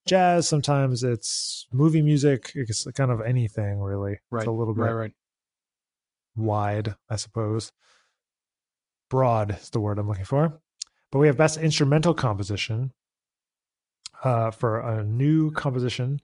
[0.07, 4.17] jazz, sometimes it's movie music, it's kind of anything really.
[4.31, 4.41] right.
[4.41, 5.13] It's a little bit right, right.
[6.35, 7.71] wide, I suppose.
[9.11, 10.57] Broad is the word I'm looking for.
[11.11, 12.93] But we have best instrumental composition
[14.23, 16.21] uh, for a new composition.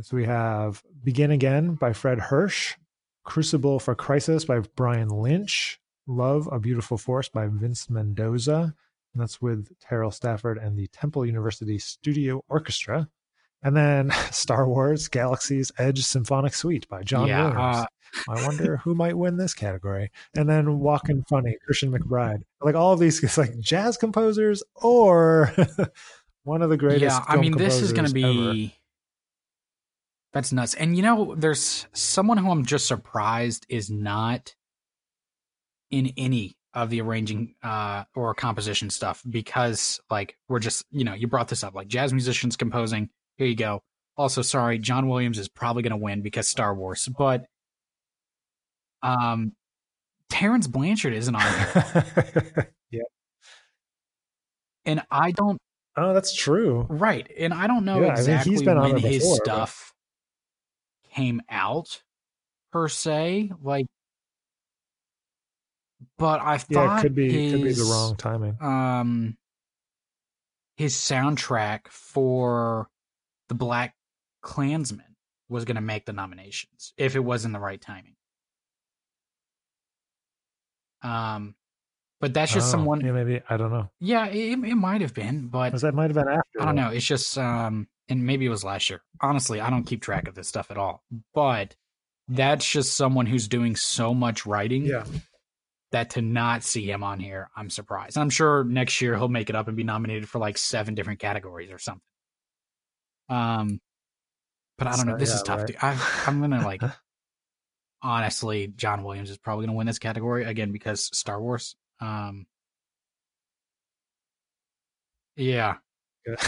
[0.00, 2.74] So we have Begin Again by Fred Hersch,
[3.24, 8.74] Crucible for Crisis by Brian Lynch, Love, a Beautiful Force by Vince Mendoza.
[9.12, 13.10] And that's with Terrell Stafford and the Temple University Studio Orchestra.
[13.62, 17.76] And then Star Wars Galaxy's Edge Symphonic Suite by John yeah, Williams.
[17.76, 17.86] uh,
[18.28, 20.10] I wonder who might win this category.
[20.36, 22.42] And then Walking Funny, Christian McBride.
[22.60, 25.54] Like all of these, it's like jazz composers or
[26.44, 27.02] one of the greatest.
[27.02, 27.24] yeah.
[27.26, 28.52] I mean, this is going to composers ever.
[28.52, 28.74] be
[30.32, 30.74] that's nuts.
[30.74, 34.54] And you know, there's someone who I'm just surprised is not
[35.90, 41.12] in any of the arranging uh or composition stuff because like we're just you know
[41.12, 43.80] you brought this up like jazz musicians composing here you go
[44.16, 47.44] also sorry john williams is probably going to win because star wars but
[49.02, 49.52] um
[50.30, 53.00] terence blanchard isn't on here yeah.
[54.84, 55.58] and i don't
[55.94, 56.86] Oh, that's true.
[56.88, 59.18] right and i don't know Yeah, I think exactly he's been on when there his
[59.22, 59.92] before, but- stuff
[61.14, 62.02] came out
[62.72, 63.84] per se like
[66.16, 68.56] but i thought Yeah, it could be his, could be the wrong timing.
[68.62, 69.36] um
[70.76, 72.88] his soundtrack for
[73.52, 73.94] the Black
[74.40, 75.14] Klansman
[75.50, 78.16] was going to make the nominations if it was in the right timing.
[81.02, 81.54] Um,
[82.18, 83.02] but that's just Oh, someone.
[83.02, 83.90] Yeah, maybe I don't know.
[84.00, 86.62] Yeah, it, it might have been, but that might have been after.
[86.62, 86.88] I don't know.
[86.88, 89.02] It's just um, and maybe it was last year.
[89.20, 91.02] Honestly, I don't keep track of this stuff at all.
[91.34, 91.76] But
[92.28, 95.04] that's just someone who's doing so much writing Yeah.
[95.90, 98.16] that to not see him on here, I'm surprised.
[98.16, 101.18] I'm sure next year he'll make it up and be nominated for like seven different
[101.20, 102.00] categories or something.
[103.28, 103.80] Um,
[104.78, 105.16] but I don't know.
[105.16, 105.62] This yeah, is tough.
[105.62, 105.76] right.
[105.84, 106.82] I, I'm gonna like.
[108.02, 111.76] honestly, John Williams is probably gonna win this category again because Star Wars.
[112.00, 112.46] Um,
[115.36, 115.76] yeah,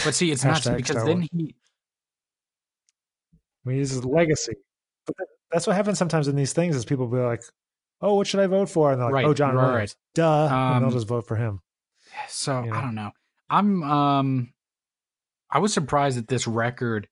[0.03, 1.29] but see, it's Hashtag because Star then Wars.
[1.31, 1.55] he.
[3.65, 4.53] I mean, his legacy.
[5.07, 5.15] But
[5.51, 7.41] that's what happens sometimes in these things is people be like,
[8.01, 10.47] "Oh, what should I vote for?" And they're like, Right, "Oh, John right, Williams." Duh,
[10.51, 11.61] and they'll Um, just vote for him.
[12.27, 13.11] So You I don't know.
[13.49, 14.53] I'm um,
[15.49, 17.07] I was surprised that this record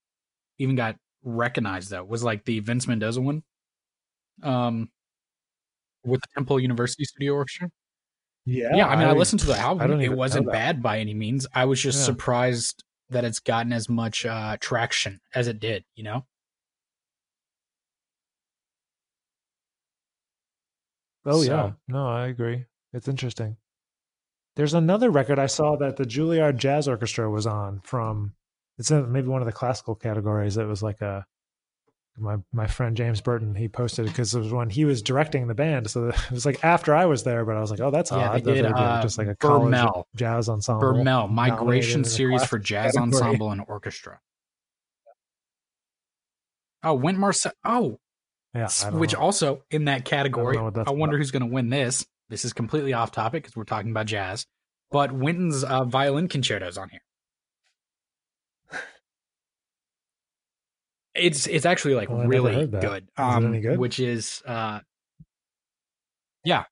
[0.59, 2.03] even got recognized though.
[2.03, 3.43] Was like the Vince Mendoza one,
[4.41, 4.89] um,
[6.03, 7.69] with the Temple University Studio Orchestra.
[8.45, 10.01] Yeah, Yeah, I mean, I, listened to the I album.
[10.01, 11.47] It wasn't bad by any means.
[11.53, 12.05] I was just Yeah.
[12.05, 15.85] surprised that it's gotten as much uh, traction as it did.
[15.95, 16.25] You know?
[21.25, 22.65] Oh So- yeah, no, I agree.
[22.91, 23.57] It's interesting.
[24.55, 28.33] There's another record I saw that the Juilliard Jazz Orchestra was on from.
[28.77, 30.57] It's in maybe one of the classical categories.
[30.57, 31.25] It was like a
[32.17, 33.55] my my friend James Burton.
[33.55, 35.89] He posted because it was when he was directing the band.
[35.89, 38.29] So it was like after I was there, but I was like, oh, that's Yeah,
[38.31, 38.43] odd.
[38.43, 40.03] they did, uh, just like a Bermel.
[40.15, 40.83] jazz ensemble.
[40.93, 43.21] Bermel Migration Series for Jazz category.
[43.23, 44.19] Ensemble and Orchestra.
[46.83, 47.53] Oh, Went Marcel.
[47.63, 47.99] Oh,
[48.53, 49.19] Yeah, I which know.
[49.19, 52.05] also in that category, that's I, wonder who's going to win this.
[52.33, 54.47] This is completely off topic because we're talking about jazz,
[54.89, 57.01] but Wynton's uh, violin concerto is on here.
[61.13, 63.07] It's it's actually like Well, really good.
[63.17, 63.77] Um, good?
[63.77, 64.79] which is uh,
[66.43, 66.63] yeah.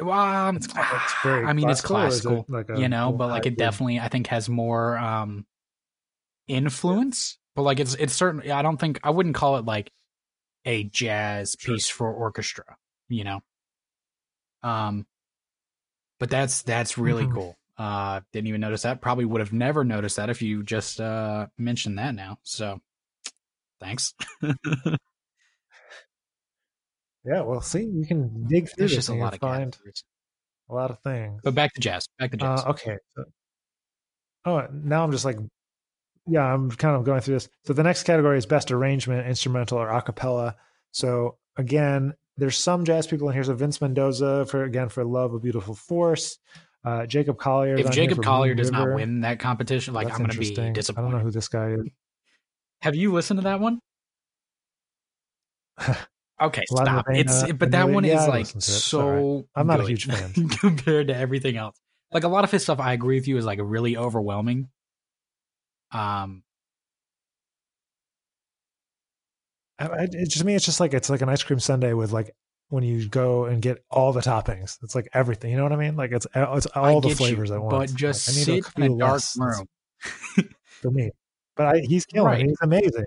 [0.00, 3.28] Well, um, It's, it's very I mean, it's classical, it like a you know, but
[3.28, 5.44] like it definitely, I think, has more um
[6.48, 7.36] influence.
[7.54, 9.92] But like it's it's certainly, I don't think I wouldn't call it like
[10.64, 11.74] a jazz Sure.
[11.74, 12.64] piece for orchestra,
[13.10, 13.40] you know.
[14.62, 15.06] Um,
[16.20, 17.34] but that's that's really Mhm.
[17.34, 17.56] cool.
[17.76, 19.00] Uh, didn't even notice that.
[19.00, 22.38] Probably would have never noticed that if you just uh mentioned that now.
[22.44, 22.80] So,
[23.80, 24.14] thanks.
[27.24, 29.72] Yeah, well, see, you can dig through There's this just a and lot of find
[29.72, 30.04] categories.
[30.70, 31.40] a lot of things.
[31.44, 32.06] But back to jazz.
[32.18, 32.64] Back to jazz.
[32.64, 32.96] Uh, okay.
[34.46, 35.36] Oh, now I'm just like,
[36.26, 37.48] yeah, I'm kind of going through this.
[37.66, 40.56] So the next category is best arrangement, instrumental or a cappella.
[40.92, 43.44] So again, there's some jazz people in here.
[43.44, 46.38] So Vince Mendoza for again for "Love a Beautiful Force."
[46.82, 47.76] Uh, Jacob Collier.
[47.76, 50.96] if Jacob Collier does not win that competition, like That's I'm going to be interesting.
[50.96, 51.86] I don't know who this guy is.
[52.80, 53.80] Have you listened to that one?
[56.40, 57.04] Okay, stop.
[57.10, 58.76] It's but that one yeah, is like listened to it.
[58.76, 59.18] It's all right.
[59.18, 59.48] so.
[59.54, 60.48] I'm not a huge fan.
[60.60, 61.78] compared to everything else.
[62.12, 64.68] Like a lot of his stuff, I agree with you, is like really overwhelming.
[65.92, 66.42] Um,
[69.80, 72.12] I, I, it to me, it's just like it's like an ice cream sundae with
[72.12, 72.30] like
[72.68, 74.78] when you go and get all the toppings.
[74.82, 75.50] It's like everything.
[75.50, 75.96] You know what I mean?
[75.96, 77.90] Like it's uh, it's I all the get you, flavors at once.
[77.92, 79.66] but just Like, I sit in a dark room.
[80.82, 81.10] for me.
[81.56, 82.26] But I, he's killing.
[82.26, 82.46] Right.
[82.46, 83.04] He's amazing.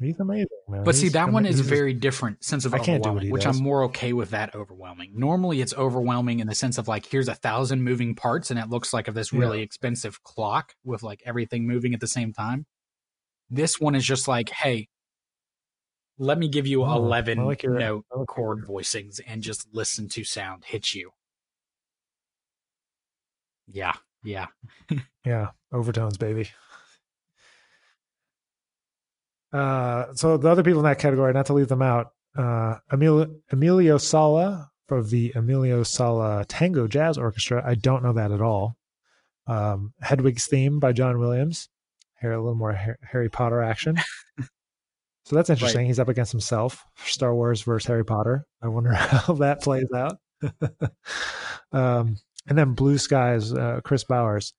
[0.00, 0.84] He's amazing, man.
[0.84, 3.42] But see, that one is very different sense of I can't do what he which
[3.42, 3.56] does.
[3.56, 5.10] I'm more okay with that overwhelming.
[5.16, 8.68] Normally, it's overwhelming in the sense of like here's a thousand moving parts, and it
[8.70, 9.40] looks like of this Yeah.
[9.40, 12.64] really expensive clock with like everything moving at the same time.
[13.50, 14.86] This one is just like, hey,
[16.18, 20.08] let me give you Oh, eleven like your- note like chord voicings and just listen
[20.10, 21.10] to sound hit you.
[23.70, 24.46] Yeah, yeah.
[25.24, 26.48] Yeah, overtones, baby.
[29.52, 33.28] Uh, so the other people in that category, not to leave them out, uh, Emilio,
[33.50, 37.62] Emilio Solla for the Emilio Solla Tango Jazz Orchestra.
[37.66, 38.76] I don't know that at all.
[39.46, 41.68] Um, Hedwig's theme by John Williams.
[42.20, 43.98] Here, a little more Harry Potter action.
[45.28, 45.84] so that's interesting.
[45.84, 46.86] He's up against himself.
[47.04, 48.46] Star Wars versus Harry Potter.
[48.62, 50.16] I wonder how that plays out.
[51.70, 52.16] um,
[52.46, 54.54] and then Blue Skies, uh, Kris Bowers.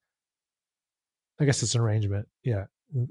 [1.40, 2.28] I guess it's an arrangement.
[2.44, 2.66] Yeah.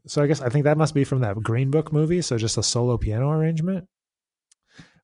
[0.06, 2.22] So I guess I think that must be from that Green Book movie.
[2.22, 3.88] So just a solo piano arrangement.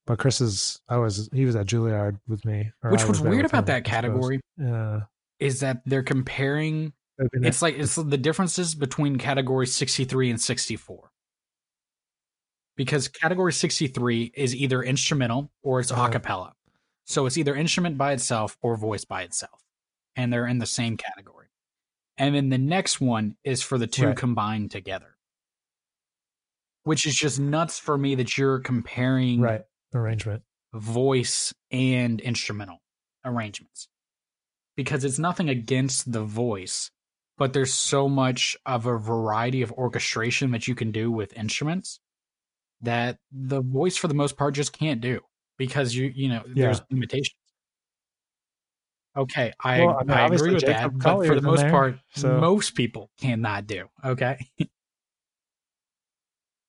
[0.07, 2.71] But Kris is, I was, he was at Juilliard with me.
[2.83, 5.01] Which I was weird about him, that category Yeah.
[5.41, 11.11] is that they're comparing it's like it's the differences between category 63 and 64
[12.77, 16.07] because category 63 is either instrumental or it's Uh-huh.
[16.07, 16.55] a cappella
[17.07, 19.63] so it's either instrument by itself or voice by itself
[20.17, 21.49] and they're in the same category
[22.17, 24.17] and then the next one is for the two Right.
[24.17, 25.17] combined together
[26.85, 29.63] which is just nuts for me that you're comparing right
[29.95, 30.43] arrangement.
[30.75, 32.83] voice and instrumental
[33.25, 33.89] arrangements
[34.77, 36.91] because it's nothing against the voice
[37.37, 42.01] but there's so much of a variety of orchestration that you can do with instruments
[42.85, 45.21] that the voice for the most part just can't do
[45.59, 47.37] because you you know there's limitations
[49.17, 51.71] okay i, Well, I mean, I agree with Jacob that but for the most there,
[51.71, 54.39] part so- most people cannot do okay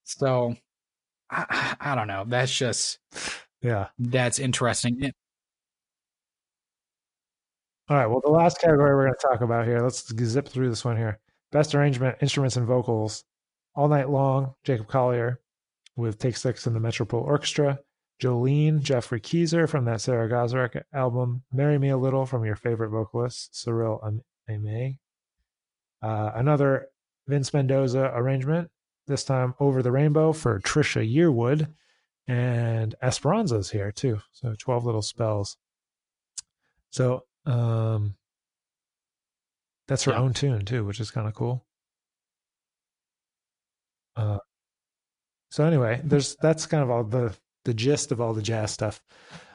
[0.04, 0.56] so
[1.30, 3.00] I, I don't know that's just
[3.62, 3.88] Yeah.
[3.98, 5.12] that's interesting
[7.88, 8.08] All right.
[8.08, 10.98] Well, the last category we're going to talk about here, let's zip through this one
[10.98, 11.20] here.
[11.52, 13.24] Best arrangement, instruments and vocals.
[13.76, 15.40] All Night Long, Jacob Collier
[15.96, 17.80] with Take Six and the Metropole Orchestra.
[18.22, 21.44] Jolene, Geoffrey Keezer from that Sara Gazarek album.
[21.52, 24.00] Marry Me a Little from your favorite vocalist, Cyrille
[24.50, 25.00] Aimée.
[26.02, 26.88] Uh, another
[27.28, 28.70] Vince Mendoza arrangement,
[29.08, 31.74] this time Over the Rainbow for Trisha Yearwood.
[32.28, 34.20] And Esperanza's here too.
[34.32, 35.58] So 12 little spells.
[36.92, 38.16] So um
[39.88, 40.20] that's her Yeah.
[40.22, 41.66] own tune too, which is kind of cool.
[44.16, 44.40] Uh
[45.50, 49.02] so anyway, there's that's kind of all the the gist of all the jazz stuff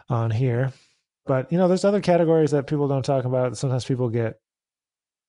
[0.09, 0.72] on here.
[1.26, 3.57] But you know, there's other categories that people don't talk about.
[3.57, 4.41] Sometimes people get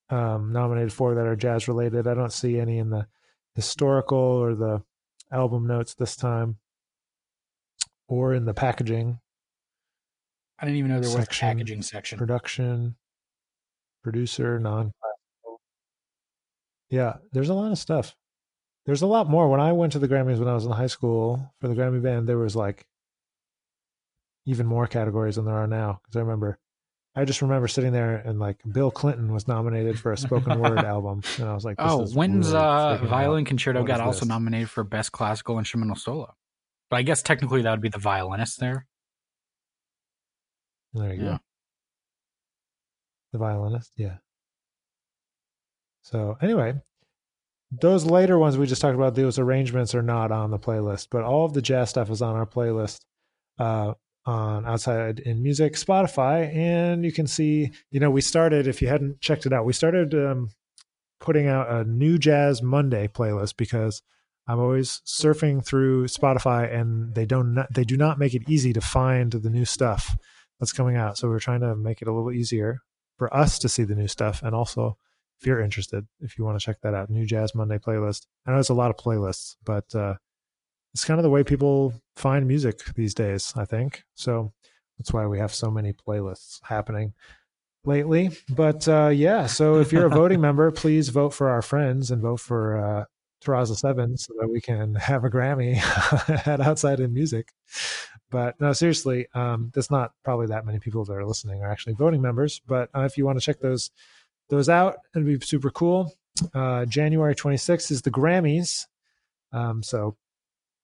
[0.09, 2.07] um nominated for that are jazz related.
[2.07, 3.07] I don't see any in the
[3.55, 4.81] historical or the
[5.31, 6.57] album notes this time
[8.07, 9.17] or in the packaging
[10.59, 11.47] i didn't even know there was Section.
[11.47, 12.95] a packaging section production,
[14.03, 14.91] producer, non.
[16.89, 18.15] Yeah, there's a lot of stuff.
[18.85, 19.47] There's a lot more.
[19.47, 22.01] When I went to the Grammys when I was in high school for the Grammy
[22.01, 22.85] band, there was like
[24.45, 26.01] even more categories than there are now.
[26.03, 26.57] Because I remember,
[27.15, 30.79] I just remember sitting there and like Bill Clinton was nominated for a spoken word
[30.83, 33.47] album, and I was like, Oh, when's really uh, Violin out.
[33.47, 36.35] Concerto What got also nominated for Best Classical Instrumental Solo?
[36.89, 38.87] But I guess technically that would be the violinist there.
[40.93, 41.31] There you Yeah.
[41.33, 41.39] go.
[43.33, 44.17] The violinist, yeah.
[46.01, 46.81] So anyway,
[47.71, 51.23] those later ones we just talked about, those arrangements are not on the playlist, but
[51.23, 52.99] all of the jazz stuff is on our playlist
[53.59, 53.93] uh,
[54.25, 57.71] on Outside in Music, Spotify, and you can see.
[57.89, 58.67] You know, we started.
[58.67, 60.49] If you hadn't checked it out, we started um,
[61.19, 64.01] putting out a new Jazz Monday playlist because
[64.47, 68.81] I'm always surfing through Spotify, and they don't they do not make it easy to
[68.81, 70.17] find the new stuff
[70.59, 71.17] that's coming out.
[71.17, 72.79] So we're trying to make it a little easier
[73.17, 74.97] for us to see the new stuff, and also
[75.41, 78.27] if you're interested, if you want to check that out, new Jazz Monday playlist.
[78.45, 80.13] I know it's a lot of playlists, but uh,
[80.93, 83.51] it's kind of the way people find music these days.
[83.55, 84.53] I think so.
[84.99, 87.13] That's why we have so many playlists happening
[87.85, 88.29] lately.
[88.49, 92.21] But uh, yeah, so if you're a voting member, please vote for our friends and
[92.21, 93.05] vote for uh,
[93.43, 95.77] Terrazza Seven so that we can have a Grammy
[96.47, 97.51] at Outside in Music.
[98.29, 101.93] But no, seriously, um, there's not probably that many people that are listening are actually
[101.93, 102.61] voting members.
[102.65, 103.89] But uh, if you want to check those
[104.51, 106.13] those out, it'd be super cool.
[106.53, 108.85] Uh, January 26th is the Grammys,
[109.51, 110.15] um, so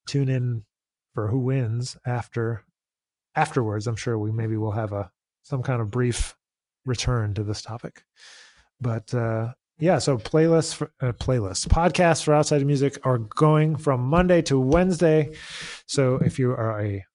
[0.07, 0.63] tune in
[1.13, 2.63] for who wins after
[3.36, 3.86] afterwards.
[3.86, 5.11] I'm sure we maybe will have a
[5.43, 6.36] some kind of brief
[6.86, 8.03] return to this topic.
[8.80, 13.76] But uh, yeah, so playlists, for, uh, playlists, podcasts for outside of music are going
[13.76, 15.36] from Monday to Wednesday.
[15.86, 17.05] So if you are a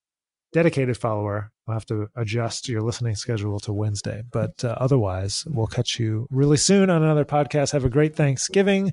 [0.53, 4.23] dedicated follower, you'll have to adjust your listening schedule to Wednesday.
[4.31, 7.73] But uh, otherwise, we'll catch you really soon on another podcast.
[7.73, 8.93] Have a great Thanksgiving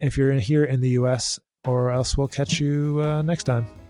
[0.00, 3.81] if you're here in the U.S., or else we'll catch you uh, next time.